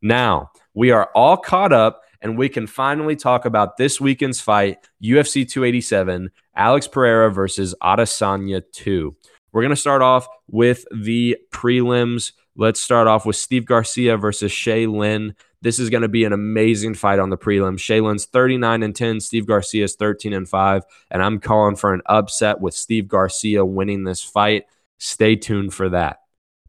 Now, 0.03 0.51
we 0.75 0.91
are 0.91 1.11
all 1.15 1.37
caught 1.37 1.73
up 1.73 2.03
and 2.21 2.39
we 2.39 2.49
can 2.49 2.67
finally 2.67 3.15
talk 3.15 3.45
about 3.45 3.77
this 3.77 4.01
weekend's 4.01 4.41
fight 4.41 4.79
UFC 5.03 5.49
287, 5.49 6.31
Alex 6.55 6.89
Pereira 6.89 7.31
versus 7.31 7.75
Adesanya 7.83 8.63
2. 8.73 9.15
We're 9.53 9.63
going 9.63 9.71
to 9.71 9.77
start 9.77 10.03
off 10.03 10.27
with 10.49 10.85
the 10.95 11.37
prelims. 11.53 12.33
Let's 12.57 12.81
start 12.81 13.07
off 13.07 13.27
with 13.27 13.37
Steve 13.37 13.67
Garcia 13.67 14.17
versus 14.17 14.51
Shayilan. 14.51 15.35
This 15.63 15.79
is 15.79 15.91
going 15.91 16.03
to 16.03 16.09
be 16.09 16.25
an 16.25 16.33
amazing 16.33 16.95
fight 16.95 17.19
on 17.19 17.31
the 17.31 17.39
prelims. 17.39 17.79
Shayilan's 17.79 18.27
39 18.27 18.83
and 18.83 18.95
10, 18.95 19.21
Steve 19.21 19.47
Garcia's 19.47 19.97
13 19.97 20.33
and 20.33 20.49
5, 20.49 20.85
and 21.11 21.23
I'm 21.23 21.41
calling 21.41 21.77
for 21.77 21.95
an 21.95 22.03
upset 22.07 22.61
with 22.61 22.75
Steve 22.75 23.09
Garcia 23.09 23.65
winning 23.65 24.05
this 24.05 24.23
fight. 24.23 24.65
Stay 24.99 25.37
tuned 25.37 25.75
for 25.75 25.89
that. 25.91 26.19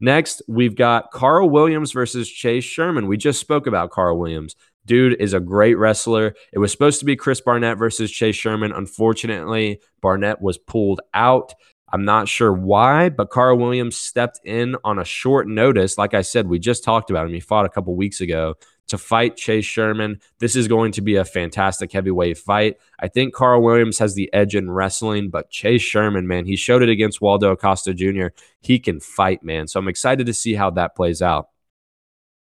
Next, 0.00 0.42
we've 0.46 0.76
got 0.76 1.10
Karl 1.10 1.50
Williams 1.50 1.92
versus 1.92 2.28
Chase 2.28 2.64
Sherman. 2.64 3.08
We 3.08 3.16
just 3.16 3.40
spoke 3.40 3.66
about 3.66 3.90
Karl 3.90 4.18
Williams. 4.18 4.54
Dude 4.86 5.20
is 5.20 5.34
a 5.34 5.40
great 5.40 5.74
wrestler. 5.74 6.34
It 6.52 6.58
was 6.58 6.72
supposed 6.72 7.00
to 7.00 7.04
be 7.04 7.16
Chris 7.16 7.40
Barnett 7.40 7.76
versus 7.78 8.10
Chase 8.10 8.36
Sherman. 8.36 8.72
Unfortunately, 8.72 9.80
Barnett 10.00 10.40
was 10.40 10.56
pulled 10.56 11.00
out. 11.12 11.52
I'm 11.90 12.04
not 12.04 12.28
sure 12.28 12.52
why, 12.52 13.08
but 13.08 13.30
Karl 13.30 13.56
Williams 13.56 13.96
stepped 13.96 14.40
in 14.44 14.76
on 14.84 14.98
a 14.98 15.04
short 15.04 15.48
notice. 15.48 15.96
Like 15.96 16.12
I 16.12 16.20
said, 16.20 16.46
we 16.46 16.58
just 16.58 16.84
talked 16.84 17.10
about 17.10 17.26
him. 17.26 17.32
He 17.32 17.40
fought 17.40 17.64
a 17.64 17.70
couple 17.70 17.94
weeks 17.96 18.20
ago 18.20 18.56
to 18.88 18.98
fight 18.98 19.36
Chase 19.36 19.64
Sherman. 19.64 20.20
This 20.38 20.56
is 20.56 20.68
going 20.68 20.92
to 20.92 21.02
be 21.02 21.16
a 21.16 21.24
fantastic 21.24 21.92
heavyweight 21.92 22.38
fight. 22.38 22.76
I 22.98 23.08
think 23.08 23.34
Karl 23.34 23.62
Williams 23.62 23.98
has 23.98 24.14
the 24.14 24.32
edge 24.34 24.54
in 24.54 24.70
wrestling, 24.70 25.30
but 25.30 25.50
Chase 25.50 25.82
Sherman, 25.82 26.26
man, 26.26 26.44
he 26.44 26.56
showed 26.56 26.82
it 26.82 26.88
against 26.88 27.20
Waldo 27.20 27.52
Acosta 27.52 27.94
Jr. 27.94 28.28
He 28.60 28.78
can 28.78 29.00
fight, 29.00 29.42
man. 29.42 29.66
So 29.66 29.78
I'm 29.78 29.88
excited 29.88 30.26
to 30.26 30.34
see 30.34 30.54
how 30.54 30.70
that 30.70 30.94
plays 30.94 31.22
out. 31.22 31.48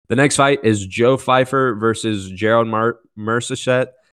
The 0.10 0.16
next 0.16 0.36
fight 0.36 0.60
is 0.64 0.86
Joe 0.86 1.18
Pyfer 1.18 1.76
versus 1.76 2.30
Gerald 2.30 2.68
Mar- 2.68 3.00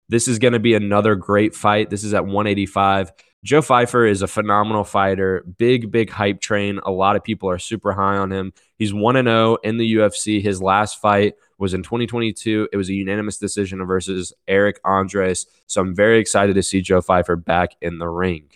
This 0.10 0.28
is 0.28 0.40
going 0.40 0.54
to 0.54 0.60
be 0.60 0.74
another 0.74 1.16
great 1.16 1.56
fight. 1.56 1.90
This 1.90 2.04
is 2.04 2.14
at 2.14 2.26
185. 2.26 3.12
Joe 3.44 3.62
Pyfer 3.62 4.06
is 4.06 4.22
a 4.22 4.28
phenomenal 4.28 4.86
fighter, 4.86 5.44
big, 5.58 5.92
big 5.92 6.10
hype 6.10 6.40
train. 6.40 6.80
A 6.86 6.92
lot 6.92 7.18
of 7.18 7.24
people 7.26 7.50
are 7.50 7.60
super 7.60 7.92
high 7.92 8.16
on 8.16 8.32
him. 8.32 8.54
He's 8.78 8.94
1 8.94 9.16
0 9.16 9.58
in 9.64 9.78
the 9.78 9.96
UFC. 9.96 10.42
His 10.42 10.62
last 10.62 11.02
fight 11.02 11.36
was 11.58 11.74
in 11.74 11.84
2022. 11.84 12.70
It 12.72 12.78
was 12.78 12.90
a 12.90 12.94
unanimous 12.94 13.38
decision 13.38 13.86
versus 13.86 14.34
Eric 14.48 14.80
Andres. 14.86 15.46
So 15.68 15.82
I'm 15.82 15.94
very 15.94 16.20
excited 16.20 16.56
to 16.56 16.64
see 16.64 16.80
Joe 16.80 17.02
Pyfer 17.02 17.36
back 17.36 17.76
in 17.82 18.00
the 18.00 18.08
ring. 18.08 18.50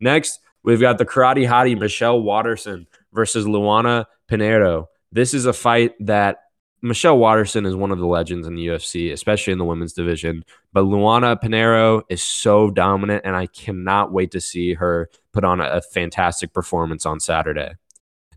Next, 0.00 0.40
we've 0.64 0.80
got 0.80 0.98
the 0.98 1.06
karate 1.06 1.48
hottie 1.48 1.78
Michelle 1.78 2.20
Waterson 2.20 2.88
versus 3.12 3.46
Luana 3.46 4.06
Pinheiro. 4.28 4.86
This 5.12 5.34
is 5.34 5.46
a 5.46 5.52
fight 5.52 5.94
that 6.00 6.45
Michelle 6.82 7.18
Waterson 7.18 7.66
is 7.66 7.74
one 7.74 7.90
of 7.90 7.98
the 7.98 8.06
legends 8.06 8.46
in 8.46 8.54
the 8.54 8.66
UFC, 8.66 9.12
especially 9.12 9.52
in 9.52 9.58
the 9.58 9.64
women's 9.64 9.92
division. 9.92 10.44
But 10.72 10.84
Luana 10.84 11.40
Pinheiro 11.40 12.02
is 12.08 12.22
so 12.22 12.70
dominant, 12.70 13.22
and 13.24 13.34
I 13.34 13.46
cannot 13.46 14.12
wait 14.12 14.30
to 14.32 14.40
see 14.40 14.74
her 14.74 15.08
put 15.32 15.44
on 15.44 15.60
a, 15.60 15.64
a 15.64 15.80
fantastic 15.80 16.52
performance 16.52 17.06
on 17.06 17.18
Saturday. 17.18 17.72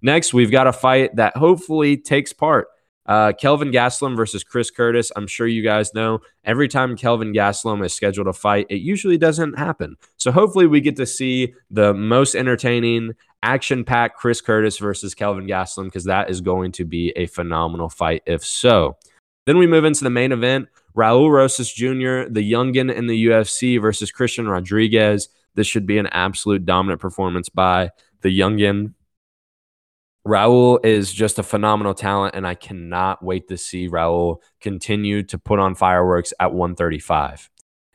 Next, 0.02 0.34
we've 0.34 0.52
got 0.52 0.67
a 0.67 0.73
fight 0.73 1.15
that 1.17 1.36
hopefully 1.36 1.97
takes 1.97 2.32
part. 2.32 2.69
Uh, 3.09 3.33
Kelvin 3.33 3.71
Gastelum 3.71 4.15
versus 4.15 4.43
Chris 4.43 4.69
Curtis. 4.69 5.11
I'm 5.15 5.25
sure 5.25 5.47
you 5.47 5.63
guys 5.63 5.95
know 5.95 6.19
every 6.45 6.67
time 6.67 6.95
Kelvin 6.95 7.33
Gastelum 7.33 7.83
is 7.83 7.91
scheduled 7.91 8.27
to 8.27 8.33
fight, 8.33 8.67
it 8.69 8.81
usually 8.81 9.17
doesn't 9.17 9.57
happen. 9.57 9.95
So 10.17 10.31
hopefully 10.31 10.67
we 10.67 10.79
get 10.79 10.95
to 10.97 11.07
see 11.07 11.55
the 11.71 11.95
most 11.95 12.35
entertaining, 12.35 13.13
action-packed 13.41 14.15
Chris 14.15 14.41
Curtis 14.41 14.77
versus 14.77 15.15
Kelvin 15.15 15.47
Gastelum 15.47 15.85
because 15.85 16.03
that 16.03 16.29
is 16.29 16.39
going 16.39 16.71
to 16.73 16.85
be 16.85 17.11
a 17.15 17.25
phenomenal 17.25 17.89
fight. 17.89 18.21
If 18.27 18.45
so, 18.45 18.95
then 19.47 19.57
we 19.57 19.65
move 19.65 19.85
into 19.85 20.03
the 20.03 20.11
main 20.11 20.31
event: 20.31 20.67
Raul 20.95 21.31
Rosas 21.31 21.73
Jr., 21.73 22.29
the 22.31 22.47
youngin 22.47 22.93
in 22.93 23.07
the 23.07 23.25
UFC 23.25 23.81
versus 23.81 24.11
Christian 24.11 24.47
Rodriguez. 24.47 25.29
This 25.55 25.65
should 25.65 25.87
be 25.87 25.97
an 25.97 26.07
absolute 26.07 26.63
dominant 26.63 27.01
performance 27.01 27.49
by 27.49 27.89
the 28.21 28.29
youngin 28.29 28.93
Raul 30.27 30.84
is 30.86 31.12
just 31.12 31.39
a 31.39 31.43
phenomenal 31.43 31.93
talent, 31.93 32.36
and 32.36 32.45
I 32.45 32.55
cannot 32.55 33.23
wait 33.23 33.47
to 33.47 33.58
see 33.58 33.89
Raul 33.89 34.38
continue 34.62 35.23
to 35.23 35.38
put 35.38 35.60
on 35.60 35.75
fireworks 35.75 36.34
at 36.39 36.53
135. 36.53 37.49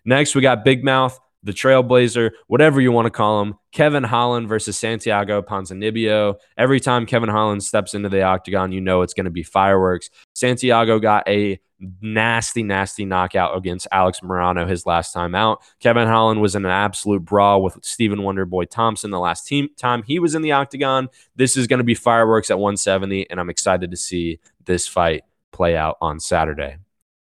Next, 0.05 0.35
we 0.35 0.41
got 0.41 0.65
Big 0.65 0.85
Mouth 0.85 1.21
the 1.45 1.53
Trailblazer, 1.53 2.31
whatever 2.47 2.81
you 2.81 2.91
want 2.91 3.07
to 3.07 3.11
call 3.11 3.43
him, 3.43 3.55
Kevin 3.71 4.03
Holland 4.03 4.49
versus 4.49 4.79
Santiago 4.79 5.43
Ponzinibbio. 5.43 6.37
Every 6.57 6.81
time 6.81 7.07
Kevin 7.07 7.29
Holland 7.29 7.63
steps 7.63 7.95
into 7.95 8.09
the 8.09 8.23
octagon, 8.23 8.73
you 8.73 8.81
know 8.81 9.03
it's 9.03 9.15
going 9.15 9.27
to 9.27 9.31
be 9.31 9.43
fireworks. 9.43 10.09
Santiago 10.33 10.99
got 10.99 11.29
a 11.29 11.61
nasty, 12.01 12.63
nasty 12.63 13.05
knockout 13.05 13.57
against 13.57 13.87
Alex 13.93 14.21
Morono 14.21 14.69
his 14.69 14.87
last 14.87 15.13
time 15.13 15.35
out. 15.35 15.63
Kevin 15.81 16.09
Holland 16.09 16.41
was 16.41 16.55
in 16.55 16.65
an 16.65 16.71
absolute 16.71 17.25
brawl 17.25 17.63
with 17.63 17.79
Stephen 17.83 18.21
Wonderboy 18.21 18.69
Thompson 18.71 19.11
the 19.11 19.19
last 19.19 19.47
team, 19.47 19.69
time 19.77 20.03
he 20.03 20.19
was 20.19 20.35
in 20.35 20.43
the 20.43 20.53
octagon. 20.53 21.09
This 21.37 21.57
is 21.57 21.67
going 21.67 21.79
to 21.79 21.85
be 21.85 21.95
fireworks 21.95 22.51
at 22.51 22.59
170, 22.59 23.31
and 23.31 23.41
I'm 23.41 23.51
excited 23.51 23.91
to 23.91 23.97
see 23.97 24.41
this 24.65 24.87
fight 24.87 25.25
play 25.53 25.77
out 25.77 25.97
on 26.01 26.21
Saturday. 26.21 26.79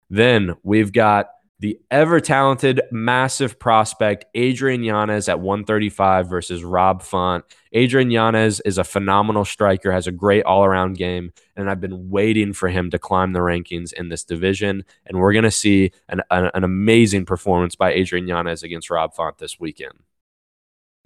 Then 0.09 0.55
we've 0.63 0.91
got 0.91 1.29
the 1.61 1.79
ever 1.91 2.19
talented, 2.19 2.81
massive 2.91 3.59
prospect 3.59 4.25
Adrian 4.33 4.83
Yanez 4.83 5.29
at 5.29 5.39
135 5.39 6.27
versus 6.27 6.63
Rob 6.63 7.03
Font. 7.03 7.45
Adrian 7.71 8.09
Yanez 8.09 8.59
is 8.61 8.79
a 8.79 8.83
phenomenal 8.83 9.45
striker, 9.45 9.91
has 9.91 10.07
a 10.07 10.11
great 10.11 10.43
all 10.43 10.65
around 10.65 10.97
game, 10.97 11.31
and 11.55 11.69
I've 11.69 11.79
been 11.79 12.09
waiting 12.09 12.51
for 12.53 12.67
him 12.67 12.89
to 12.89 12.97
climb 12.97 13.33
the 13.33 13.41
rankings 13.41 13.93
in 13.93 14.09
this 14.09 14.23
division. 14.23 14.83
And 15.05 15.19
we're 15.19 15.33
going 15.33 15.43
to 15.43 15.51
see 15.51 15.91
an, 16.09 16.21
an, 16.31 16.49
an, 16.55 16.63
amazing 16.63 17.25
performance 17.25 17.75
by 17.75 17.91
Adrian 17.91 18.27
Yanez 18.27 18.63
against 18.63 18.89
Rob 18.89 19.13
Font 19.13 19.37
this 19.37 19.59
weekend. 19.59 19.93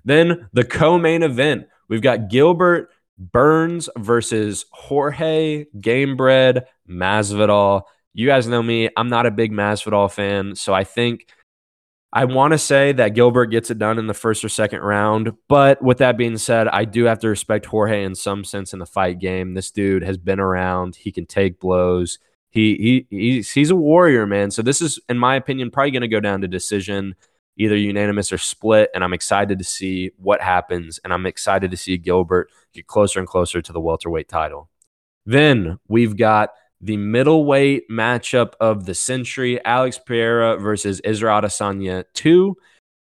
Then 0.06 0.48
the 0.54 0.64
co 0.64 0.98
main 0.98 1.22
event 1.22 1.68
we've 1.90 2.02
got 2.02 2.30
Gilbert 2.30 2.90
Burns 3.18 3.90
versus 3.98 4.66
Jorge 4.72 5.66
Gamebred 5.78 6.64
Masvidal. 6.90 7.84
You 8.16 8.26
guys 8.26 8.48
know 8.48 8.64
me. 8.64 8.90
I'm 8.96 9.10
not 9.10 9.26
a 9.26 9.32
big 9.32 9.52
Masvidal 9.52 10.10
fan. 10.10 10.56
So 10.56 10.74
I 10.74 10.86
think 10.86 11.28
I 12.14 12.24
want 12.24 12.54
to 12.54 12.58
say 12.58 12.94
that 12.94 13.10
Gilbert 13.10 13.48
gets 13.48 13.70
it 13.70 13.78
done 13.78 14.00
in 14.00 14.08
the 14.08 14.14
first 14.14 14.46
or 14.46 14.48
second 14.48 14.80
round. 14.80 15.34
But 15.50 15.82
with 15.82 15.98
that 15.98 16.18
being 16.18 16.38
said, 16.38 16.70
I 16.70 16.86
do 16.86 17.04
have 17.04 17.20
to 17.20 17.28
respect 17.28 17.66
Jorge 17.66 18.06
in 18.06 18.16
some 18.16 18.46
sense 18.46 18.72
in 18.72 18.80
the 18.80 18.86
fight 18.86 19.20
game. 19.20 19.54
This 19.54 19.70
dude 19.70 20.02
has 20.04 20.18
been 20.18 20.40
around. 20.40 20.96
He 20.96 21.12
can 21.12 21.26
take 21.26 21.60
blows. 21.60 22.18
He, 22.52 23.06
he 23.10 23.18
he's, 23.18 23.52
he's 23.52 23.70
a 23.70 23.76
warrior, 23.76 24.26
man. 24.26 24.50
So 24.50 24.62
this 24.62 24.82
is, 24.82 24.98
in 25.10 25.18
my 25.18 25.36
opinion, 25.36 25.70
probably 25.70 25.92
going 25.92 26.02
to 26.04 26.08
go 26.08 26.22
down 26.22 26.40
to 26.40 26.48
decision, 26.48 27.16
either 27.58 27.76
unanimous 27.76 28.32
or 28.32 28.38
split. 28.38 28.92
And 28.96 29.04
I'm 29.04 29.14
excited 29.14 29.58
to 29.58 29.66
see 29.66 30.12
what 30.16 30.42
happens. 30.42 31.02
And 31.04 31.12
I'm 31.12 31.26
excited 31.26 31.70
to 31.72 31.78
see 31.78 31.98
Gilbert 31.98 32.50
get 32.74 32.88
closer 32.88 33.20
and 33.20 33.28
closer 33.28 33.62
to 33.62 33.74
the 33.74 33.82
welterweight 33.82 34.30
title. 34.30 34.70
Then 35.26 35.80
we've 35.90 36.16
got 36.16 36.52
the 36.86 36.98
middleweight 36.98 37.90
matchup 37.90 38.54
of 38.60 38.86
the 38.86 38.94
century 38.94 39.64
Alex 39.66 39.98
Pereira 39.98 40.58
versus 40.58 41.00
Israel 41.00 41.42
Adesanya 41.42 42.06
2. 42.14 42.56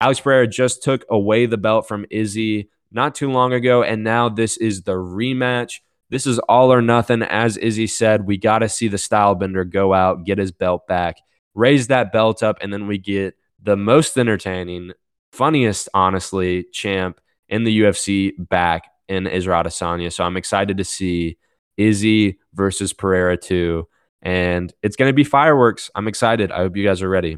Alex 0.01 0.19
Pereira 0.19 0.47
just 0.47 0.83
took 0.83 1.05
away 1.09 1.45
the 1.45 1.57
belt 1.57 1.87
from 1.87 2.05
Izzy 2.11 2.69
not 2.91 3.15
too 3.15 3.31
long 3.31 3.53
ago, 3.53 3.81
and 3.81 4.03
now 4.03 4.27
this 4.27 4.57
is 4.57 4.81
the 4.81 4.93
rematch. 4.93 5.79
This 6.09 6.27
is 6.27 6.39
all 6.39 6.73
or 6.73 6.81
nothing. 6.81 7.21
As 7.21 7.55
Izzy 7.55 7.87
said, 7.87 8.27
we 8.27 8.37
got 8.37 8.59
to 8.59 8.69
see 8.69 8.89
the 8.89 8.97
style 8.97 9.33
bender 9.33 9.63
go 9.63 9.93
out, 9.93 10.25
get 10.25 10.39
his 10.39 10.51
belt 10.51 10.85
back, 10.85 11.15
raise 11.55 11.87
that 11.87 12.11
belt 12.11 12.43
up, 12.43 12.57
and 12.59 12.73
then 12.73 12.85
we 12.85 12.97
get 12.97 13.35
the 13.63 13.77
most 13.77 14.17
entertaining, 14.17 14.91
funniest, 15.31 15.87
honestly, 15.93 16.65
champ 16.73 17.21
in 17.47 17.63
the 17.63 17.79
UFC 17.79 18.33
back 18.37 18.83
in 19.07 19.25
Israel 19.25 19.63
Adesanya. 19.63 20.11
So 20.11 20.25
I'm 20.25 20.35
excited 20.35 20.77
to 20.77 20.83
see 20.83 21.37
Izzy 21.79 22.37
versus 22.53 22.93
Pereira 22.93 23.37
2. 23.37 23.87
And 24.21 24.71
it's 24.83 24.97
going 24.97 25.09
to 25.09 25.13
be 25.13 25.23
fireworks. 25.23 25.89
I'm 25.95 26.07
excited. 26.07 26.51
I 26.51 26.57
hope 26.57 26.75
you 26.75 26.85
guys 26.85 27.01
are 27.01 27.09
ready. 27.09 27.37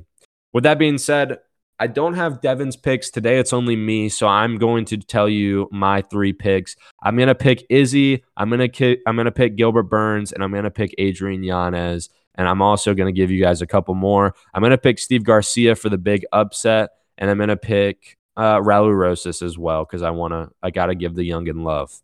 With 0.52 0.64
that 0.64 0.80
being 0.80 0.98
said, 0.98 1.38
I 1.80 1.88
don't 1.88 2.14
have 2.14 2.42
Devin's 2.42 2.76
picks 2.76 3.10
today. 3.10 3.40
It's 3.40 3.54
only 3.54 3.76
me, 3.76 4.08
so 4.10 4.28
I'm 4.28 4.60
going 4.60 4.86
to 4.86 4.98
tell 4.98 5.28
you 5.28 5.68
my 5.72 6.02
three 6.04 6.32
picks. 6.32 6.76
I'm 7.02 7.18
gonna 7.18 7.34
pick 7.34 7.66
Izzy. 7.72 8.24
I'm 8.38 8.52
gonna 8.52 8.70
ki- 8.70 9.00
I'm 9.08 9.18
gonna 9.18 9.32
pick 9.32 9.56
Gilbert 9.56 9.90
Burns, 9.90 10.32
and 10.32 10.44
I'm 10.44 10.52
gonna 10.54 10.70
pick 10.70 10.94
Adrian 11.00 11.42
Yanez. 11.44 12.10
And 12.36 12.48
I'm 12.48 12.62
also 12.62 12.94
gonna 12.94 13.12
give 13.12 13.32
you 13.32 13.42
guys 13.42 13.64
a 13.64 13.68
couple 13.68 13.96
more. 13.96 14.36
I'm 14.54 14.62
gonna 14.62 14.78
pick 14.78 15.00
Steve 15.00 15.24
Garcia 15.24 15.76
for 15.76 15.90
the 15.90 15.98
big 15.98 16.24
upset, 16.32 16.92
and 17.18 17.32
I'm 17.32 17.40
gonna 17.40 17.58
pick 17.58 18.20
uh, 18.38 18.60
Raul 18.60 18.96
Rosas 18.96 19.42
as 19.42 19.58
well 19.58 19.84
because 19.84 20.04
I 20.04 20.12
wanna 20.12 20.52
I 20.62 20.70
gotta 20.70 20.94
give 20.94 21.16
the 21.16 21.28
youngin 21.28 21.64
love. 21.64 22.00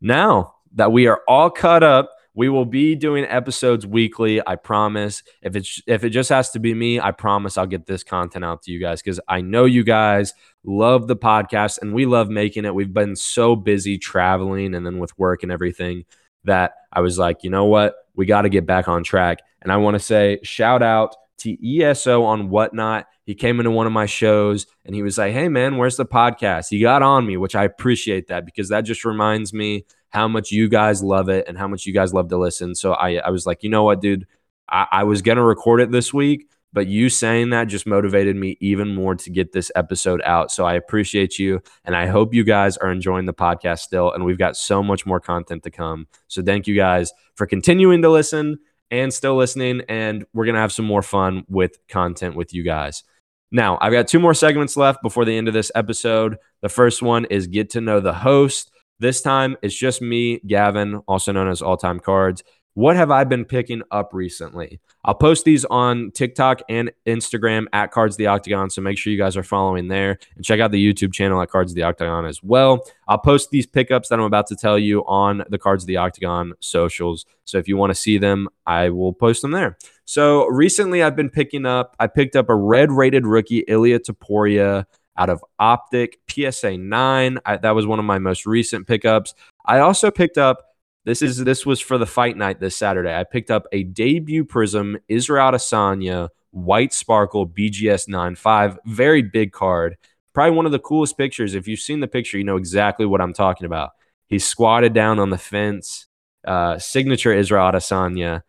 Now 0.00 0.56
that 0.74 0.92
we 0.92 1.06
are 1.06 1.22
all 1.28 1.50
caught 1.50 1.82
up. 1.82 2.10
We 2.34 2.48
will 2.48 2.64
be 2.64 2.94
doing 2.94 3.24
episodes 3.24 3.86
weekly. 3.86 4.40
I 4.46 4.56
promise. 4.56 5.22
If 5.42 5.54
it's 5.54 5.82
if 5.86 6.02
it 6.02 6.10
just 6.10 6.30
has 6.30 6.50
to 6.50 6.58
be 6.58 6.72
me, 6.72 6.98
I 6.98 7.10
promise 7.10 7.58
I'll 7.58 7.66
get 7.66 7.86
this 7.86 8.02
content 8.02 8.44
out 8.44 8.62
to 8.62 8.72
you 8.72 8.80
guys 8.80 9.02
because 9.02 9.20
I 9.28 9.42
know 9.42 9.66
you 9.66 9.84
guys 9.84 10.32
love 10.64 11.08
the 11.08 11.16
podcast 11.16 11.82
and 11.82 11.92
we 11.92 12.06
love 12.06 12.30
making 12.30 12.64
it. 12.64 12.74
We've 12.74 12.92
been 12.92 13.16
so 13.16 13.54
busy 13.54 13.98
traveling 13.98 14.74
and 14.74 14.86
then 14.86 14.98
with 14.98 15.16
work 15.18 15.42
and 15.42 15.52
everything 15.52 16.04
that 16.44 16.72
I 16.90 17.00
was 17.00 17.18
like, 17.18 17.44
you 17.44 17.50
know 17.50 17.66
what? 17.66 17.96
We 18.14 18.24
got 18.24 18.42
to 18.42 18.48
get 18.48 18.66
back 18.66 18.88
on 18.88 19.04
track. 19.04 19.40
And 19.60 19.70
I 19.70 19.76
want 19.76 19.94
to 19.94 20.00
say 20.00 20.38
shout 20.42 20.82
out 20.82 21.14
to 21.38 21.82
ESO 21.82 22.22
on 22.24 22.50
whatnot. 22.50 23.06
He 23.24 23.34
came 23.34 23.60
into 23.60 23.70
one 23.70 23.86
of 23.86 23.92
my 23.92 24.06
shows 24.06 24.66
and 24.84 24.94
he 24.94 25.02
was 25.02 25.18
like, 25.18 25.32
Hey 25.32 25.48
man, 25.48 25.76
where's 25.76 25.96
the 25.96 26.06
podcast? 26.06 26.66
He 26.70 26.80
got 26.80 27.02
on 27.02 27.26
me, 27.26 27.36
which 27.36 27.54
I 27.54 27.64
appreciate 27.64 28.28
that 28.28 28.44
because 28.46 28.68
that 28.70 28.82
just 28.82 29.04
reminds 29.04 29.52
me 29.52 29.84
how 30.12 30.28
much 30.28 30.52
you 30.52 30.68
guys 30.68 31.02
love 31.02 31.28
it 31.30 31.48
and 31.48 31.56
how 31.56 31.66
much 31.66 31.86
you 31.86 31.92
guys 31.92 32.12
love 32.12 32.28
to 32.28 32.36
listen. 32.36 32.74
So 32.74 32.92
I, 32.92 33.14
I 33.16 33.30
was 33.30 33.46
like, 33.46 33.62
you 33.62 33.70
know 33.70 33.82
what, 33.82 34.00
dude, 34.00 34.26
I, 34.68 34.86
I 34.92 35.04
was 35.04 35.22
going 35.22 35.36
to 35.38 35.42
record 35.42 35.80
it 35.80 35.90
this 35.90 36.12
week, 36.12 36.50
but 36.72 36.86
you 36.86 37.08
saying 37.08 37.50
that 37.50 37.64
just 37.64 37.86
motivated 37.86 38.36
me 38.36 38.58
even 38.60 38.94
more 38.94 39.14
to 39.14 39.30
get 39.30 39.52
this 39.52 39.72
episode 39.74 40.20
out. 40.22 40.50
So 40.50 40.66
I 40.66 40.74
appreciate 40.74 41.38
you. 41.38 41.62
And 41.86 41.96
I 41.96 42.06
hope 42.06 42.34
you 42.34 42.44
guys 42.44 42.76
are 42.76 42.92
enjoying 42.92 43.24
the 43.24 43.32
podcast 43.32 43.80
still. 43.80 44.12
And 44.12 44.24
we've 44.24 44.38
got 44.38 44.56
so 44.56 44.82
much 44.82 45.06
more 45.06 45.18
content 45.18 45.62
to 45.62 45.70
come. 45.70 46.06
So 46.28 46.42
thank 46.42 46.66
you 46.66 46.76
guys 46.76 47.12
for 47.34 47.46
continuing 47.46 48.02
to 48.02 48.10
listen 48.10 48.58
and 48.90 49.12
still 49.12 49.36
listening. 49.36 49.80
And 49.88 50.26
we're 50.34 50.44
going 50.44 50.56
to 50.56 50.60
have 50.60 50.72
some 50.72 50.84
more 50.84 51.02
fun 51.02 51.44
with 51.48 51.78
content 51.88 52.36
with 52.36 52.52
you 52.52 52.62
guys. 52.62 53.02
Now, 53.50 53.78
I've 53.80 53.92
got 53.92 54.08
two 54.08 54.20
more 54.20 54.34
segments 54.34 54.76
left 54.76 55.02
before 55.02 55.24
the 55.24 55.36
end 55.36 55.48
of 55.48 55.54
this 55.54 55.72
episode. 55.74 56.36
The 56.60 56.70
first 56.70 57.00
one 57.00 57.24
is 57.26 57.46
get 57.46 57.70
to 57.70 57.80
know 57.80 58.00
the 58.00 58.14
host. 58.14 58.70
This 58.98 59.20
time 59.20 59.56
it's 59.62 59.74
just 59.74 60.00
me, 60.02 60.40
Gavin, 60.46 60.96
also 61.08 61.32
known 61.32 61.48
as 61.48 61.62
All 61.62 61.76
Time 61.76 62.00
Cards. 62.00 62.42
What 62.74 62.96
have 62.96 63.10
I 63.10 63.24
been 63.24 63.44
picking 63.44 63.82
up 63.90 64.14
recently? 64.14 64.80
I'll 65.04 65.14
post 65.14 65.44
these 65.44 65.66
on 65.66 66.10
TikTok 66.12 66.62
and 66.70 66.90
Instagram 67.06 67.66
at 67.74 67.90
Cards 67.90 68.16
the 68.16 68.28
Octagon. 68.28 68.70
So 68.70 68.80
make 68.80 68.96
sure 68.96 69.12
you 69.12 69.18
guys 69.18 69.36
are 69.36 69.42
following 69.42 69.88
there 69.88 70.18
and 70.36 70.44
check 70.44 70.58
out 70.58 70.70
the 70.70 70.82
YouTube 70.82 71.12
channel 71.12 71.42
at 71.42 71.50
Cards 71.50 71.74
the 71.74 71.82
Octagon 71.82 72.24
as 72.24 72.42
well. 72.42 72.82
I'll 73.06 73.18
post 73.18 73.50
these 73.50 73.66
pickups 73.66 74.08
that 74.08 74.18
I'm 74.18 74.24
about 74.24 74.46
to 74.46 74.56
tell 74.56 74.78
you 74.78 75.04
on 75.06 75.42
the 75.50 75.58
Cards 75.58 75.84
the 75.84 75.98
Octagon 75.98 76.54
socials. 76.60 77.26
So 77.44 77.58
if 77.58 77.68
you 77.68 77.76
want 77.76 77.90
to 77.90 77.94
see 77.94 78.16
them, 78.16 78.48
I 78.66 78.88
will 78.88 79.12
post 79.12 79.42
them 79.42 79.50
there. 79.50 79.76
So 80.06 80.46
recently 80.46 81.02
I've 81.02 81.16
been 81.16 81.30
picking 81.30 81.66
up, 81.66 81.94
I 82.00 82.06
picked 82.06 82.36
up 82.36 82.48
a 82.48 82.56
red 82.56 82.90
rated 82.90 83.26
rookie, 83.26 83.64
Ilia 83.68 83.98
Topuria 83.98 84.86
out 85.16 85.30
of 85.30 85.44
Optic 85.58 86.18
PSA 86.28 86.78
9. 86.78 87.38
I, 87.44 87.56
that 87.58 87.74
was 87.74 87.86
one 87.86 87.98
of 87.98 88.04
my 88.04 88.18
most 88.18 88.46
recent 88.46 88.86
pickups. 88.86 89.34
I 89.64 89.78
also 89.78 90.10
picked 90.10 90.38
up 90.38 90.64
this 91.04 91.22
is 91.22 91.38
this 91.38 91.66
was 91.66 91.80
for 91.80 91.98
the 91.98 92.06
fight 92.06 92.36
night 92.36 92.60
this 92.60 92.76
Saturday. 92.76 93.14
I 93.14 93.24
picked 93.24 93.50
up 93.50 93.66
a 93.72 93.82
debut 93.82 94.44
Prizm 94.44 95.00
Israel 95.08 95.52
Adesanya 95.52 96.28
White 96.52 96.92
Sparkle 96.92 97.48
BGS 97.48 98.08
95, 98.08 98.78
very 98.86 99.22
big 99.22 99.52
card. 99.52 99.96
Probably 100.34 100.56
one 100.56 100.66
of 100.66 100.72
the 100.72 100.78
coolest 100.78 101.18
pictures. 101.18 101.54
If 101.54 101.66
you've 101.66 101.80
seen 101.80 102.00
the 102.00 102.08
picture, 102.08 102.38
you 102.38 102.44
know 102.44 102.56
exactly 102.56 103.04
what 103.04 103.20
I'm 103.20 103.32
talking 103.32 103.66
about. 103.66 103.90
He's 104.28 104.46
squatted 104.46 104.94
down 104.94 105.18
on 105.18 105.30
the 105.30 105.38
fence. 105.38 106.06
Uh, 106.46 106.78
signature 106.78 107.32
Israel 107.32 107.70
Adesanya. 107.70 108.42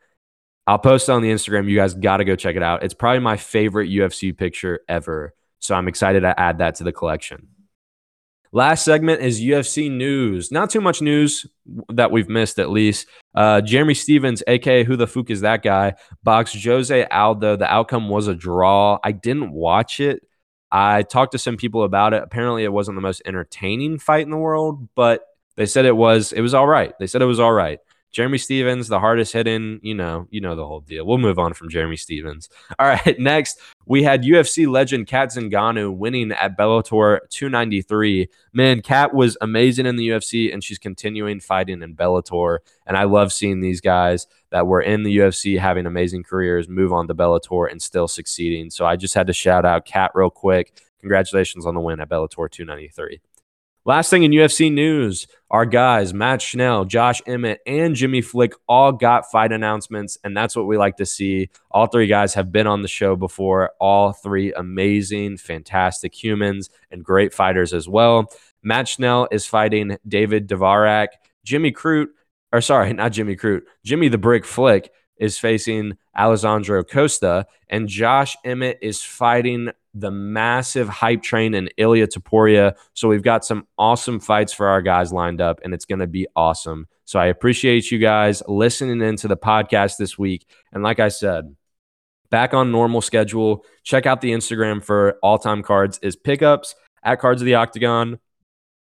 I'll 0.66 0.80
post 0.80 1.10
on 1.10 1.22
the 1.22 1.30
Instagram. 1.30 1.70
You 1.70 1.76
guys 1.76 1.94
got 1.94 2.18
to 2.18 2.26
go 2.26 2.36
check 2.36 2.56
it 2.56 2.64
out. 2.64 2.84
It's 2.84 2.94
probably 2.94 3.20
my 3.20 3.36
favorite 3.36 3.90
UFC 3.90 4.36
picture 4.36 4.80
ever. 4.88 5.34
So 5.64 5.76
I'm 5.76 5.88
excited 5.88 6.22
to 6.22 6.38
add 6.38 6.58
that 6.58 6.76
to 6.76 6.84
the 6.84 6.92
collection. 6.92 7.48
Last 8.52 8.86
segment 8.86 9.22
is 9.22 9.42
UFC 9.42 9.90
news. 9.90 10.52
Not 10.52 10.70
too 10.70 10.82
much 10.82 11.02
news 11.02 11.48
that 11.90 12.12
we've 12.12 12.30
missed, 12.30 12.60
at 12.60 12.70
least. 12.70 13.08
Uh, 13.34 13.62
Jeremy 13.62 13.96
Stephens, 13.96 14.44
aka 14.46 14.84
Who 14.84 14.96
the 14.96 15.08
Fook 15.08 15.32
is 15.32 15.42
that 15.42 15.64
guy, 15.64 15.96
boxed 16.22 16.64
Jose 16.64 17.06
Aldo. 17.06 17.56
The 17.56 17.74
outcome 17.74 18.10
was 18.10 18.28
a 18.28 18.36
draw. 18.36 19.00
I 19.04 19.12
didn't 19.12 19.54
watch 19.54 20.00
it. 20.00 20.28
I 20.70 21.04
talked 21.04 21.32
to 21.32 21.40
some 21.40 21.58
people 21.58 21.84
about 21.84 22.14
it. 22.14 22.22
Apparently, 22.22 22.64
it 22.64 22.74
wasn't 22.74 22.96
the 22.96 23.02
most 23.02 23.24
entertaining 23.26 23.98
fight 23.98 24.24
in 24.24 24.32
the 24.32 24.38
world, 24.38 24.90
but 24.96 25.26
they 25.56 25.66
said 25.66 25.86
it 25.86 25.96
was. 25.96 26.34
It 26.34 26.42
was 26.42 26.54
all 26.54 26.68
right. 26.68 26.94
They 27.00 27.08
said 27.08 27.22
it 27.22 27.26
was 27.26 27.40
all 27.40 27.54
right. 27.54 27.80
Jeremy 28.14 28.38
Stephens, 28.38 28.88
the 28.88 29.00
hardest 29.00 29.34
hitting, 29.34 29.80
you 29.82 29.96
know, 29.96 30.28
you 30.30 30.40
know 30.40 30.56
the 30.56 30.66
whole 30.66 30.82
deal. 30.82 31.04
We'll 31.06 31.18
move 31.18 31.40
on 31.40 31.54
from 31.54 31.70
Jeremy 31.70 31.98
Stephens. 31.98 32.48
All 32.80 32.88
right, 32.88 33.20
next 33.20 33.60
we 33.86 34.04
had 34.04 34.24
UFC 34.24 34.68
legend 34.68 35.08
Cat 35.08 35.30
Zingano 35.30 35.94
winning 35.94 36.32
at 36.32 36.58
Bellator 36.58 37.20
293. 37.30 38.30
Man, 38.54 38.82
Cat 38.82 39.14
was 39.14 39.36
amazing 39.42 39.88
in 39.88 39.96
the 39.96 40.10
UFC, 40.10 40.54
and 40.54 40.64
she's 40.64 40.78
continuing 40.78 41.40
fighting 41.40 41.82
in 41.82 41.96
Bellator. 41.96 42.60
And 42.86 42.96
I 42.96 43.06
love 43.06 43.34
seeing 43.34 43.60
these 43.60 43.82
guys 43.82 44.28
that 44.52 44.68
were 44.68 44.82
in 44.82 45.02
the 45.02 45.18
UFC 45.18 45.60
having 45.60 45.88
amazing 45.88 46.24
careers 46.24 46.70
move 46.70 46.94
on 46.94 47.08
to 47.08 47.16
Bellator 47.16 47.70
and 47.70 47.82
still 47.82 48.08
succeeding. 48.08 48.70
So 48.70 48.86
I 48.86 48.96
just 48.96 49.16
had 49.16 49.28
to 49.28 49.34
shout 49.34 49.66
out 49.66 49.86
Cat 49.86 50.12
real 50.14 50.30
quick. 50.30 50.80
Congratulations 51.02 51.66
on 51.66 51.74
the 51.74 51.82
win 51.82 52.00
at 52.00 52.10
Bellator 52.10 52.50
293. 52.50 53.20
Last 53.86 54.10
thing 54.10 54.24
in 54.24 54.32
UFC 54.32 54.72
news, 54.72 55.28
our 55.52 55.66
guys, 55.66 56.14
Matt 56.14 56.42
Schnell, 56.42 56.86
Josh 56.86 57.22
Emmett, 57.28 57.60
and 57.68 57.96
Jimmy 57.96 58.22
Flick 58.22 58.54
all 58.66 58.94
got 58.94 59.30
fight 59.30 59.52
announcements, 59.52 60.18
and 60.24 60.38
that's 60.38 60.56
what 60.56 60.68
we 60.68 60.78
like 60.78 60.96
to 60.98 61.06
see. 61.06 61.50
All 61.70 61.88
three 61.88 62.08
guys 62.08 62.34
have 62.36 62.50
been 62.50 62.66
on 62.66 62.82
the 62.82 62.88
show 62.88 63.18
before. 63.18 63.72
All 63.82 64.14
three 64.14 64.54
amazing, 64.54 65.36
fantastic 65.36 66.16
humans 66.16 66.70
and 66.92 67.04
great 67.04 67.34
fighters 67.34 67.74
as 67.74 67.90
well. 67.90 68.32
Matt 68.64 68.88
Schnell 68.88 69.28
is 69.32 69.46
fighting 69.46 69.98
David 70.08 70.48
Dvorak. 70.48 71.10
Jimmy 71.44 71.74
Crute, 71.74 72.08
or 72.54 72.62
sorry, 72.62 72.94
not 72.94 73.12
Jimmy 73.12 73.36
Crute, 73.36 73.64
Jimmy 73.84 74.08
the 74.08 74.18
Brick 74.18 74.46
Flick 74.46 74.92
is 75.24 75.40
facing 75.40 75.98
Alessandro 76.18 76.84
Costa, 76.84 77.48
and 77.70 77.88
Josh 77.88 78.36
Emmett 78.44 78.78
is 78.82 79.02
fighting 79.02 79.70
the 79.94 80.12
massive 80.12 80.90
hype 80.90 81.22
train 81.22 81.54
in 81.54 81.70
Ilya 81.78 82.08
Topuria. 82.08 82.76
So 82.94 83.08
we've 83.08 83.24
got 83.24 83.46
some 83.46 83.66
awesome 83.78 84.20
fights 84.20 84.52
for 84.52 84.68
our 84.68 84.82
guys 84.82 85.14
lined 85.14 85.40
up, 85.40 85.62
and 85.64 85.74
it's 85.74 85.86
going 85.86 86.00
to 86.00 86.08
be 86.08 86.28
awesome. 86.36 86.88
So 87.06 87.20
I 87.20 87.28
appreciate 87.28 87.90
you 87.90 88.00
guys 88.00 88.44
listening 88.50 89.02
into 89.02 89.30
the 89.30 89.38
podcast 89.38 89.96
this 89.96 90.18
week. 90.18 90.46
And 90.74 90.84
like 90.84 91.00
I 91.00 91.08
said, 91.08 91.56
back 92.30 92.54
on 92.54 92.72
normal 92.72 93.00
schedule. 93.00 93.64
Check 93.84 94.06
out 94.06 94.20
the 94.20 94.32
Instagram 94.32 94.84
for 94.84 95.20
all 95.24 95.38
time 95.38 95.64
cards 95.64 96.00
is 96.02 96.18
pickups 96.18 96.76
at 97.02 97.20
Cards 97.20 97.42
of 97.42 97.46
the 97.46 97.56
Octagon. 97.56 98.20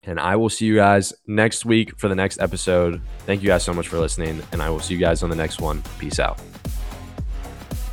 And 0.06 0.20
I 0.20 0.36
will 0.36 0.50
see 0.50 0.66
you 0.66 0.76
guys 0.76 1.14
next 1.28 1.66
week 1.66 1.98
for 1.98 2.10
the 2.10 2.16
next 2.16 2.40
episode. 2.40 3.02
Thank 3.26 3.42
you 3.42 3.48
guys 3.48 3.64
so 3.64 3.74
much 3.74 3.88
for 3.88 3.98
listening, 4.00 4.42
and 4.52 4.62
I 4.62 4.70
will 4.70 4.82
see 4.82 4.94
you 4.94 5.00
guys 5.00 5.24
on 5.24 5.30
the 5.30 5.36
next 5.36 5.62
one. 5.62 5.82
Peace 5.98 6.20
out. 6.20 6.42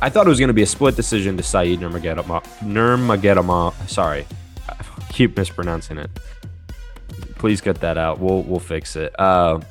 I 0.01 0.09
thought 0.09 0.25
it 0.25 0.29
was 0.29 0.39
going 0.39 0.49
to 0.49 0.53
be 0.53 0.63
a 0.63 0.67
split 0.67 0.95
decision 0.95 1.37
to 1.37 1.43
Saeed 1.43 1.79
Nurmagomedov. 1.79 2.43
Nurmagomedov. 2.59 3.87
Sorry, 3.87 4.25
I 4.67 4.75
keep 5.09 5.37
mispronouncing 5.37 5.97
it. 5.97 6.09
Please 7.35 7.61
cut 7.61 7.79
that 7.81 7.97
out. 7.97 8.19
We'll 8.19 8.43
we'll 8.43 8.59
fix 8.59 8.95
it. 8.95 9.17
Uh, 9.19 9.61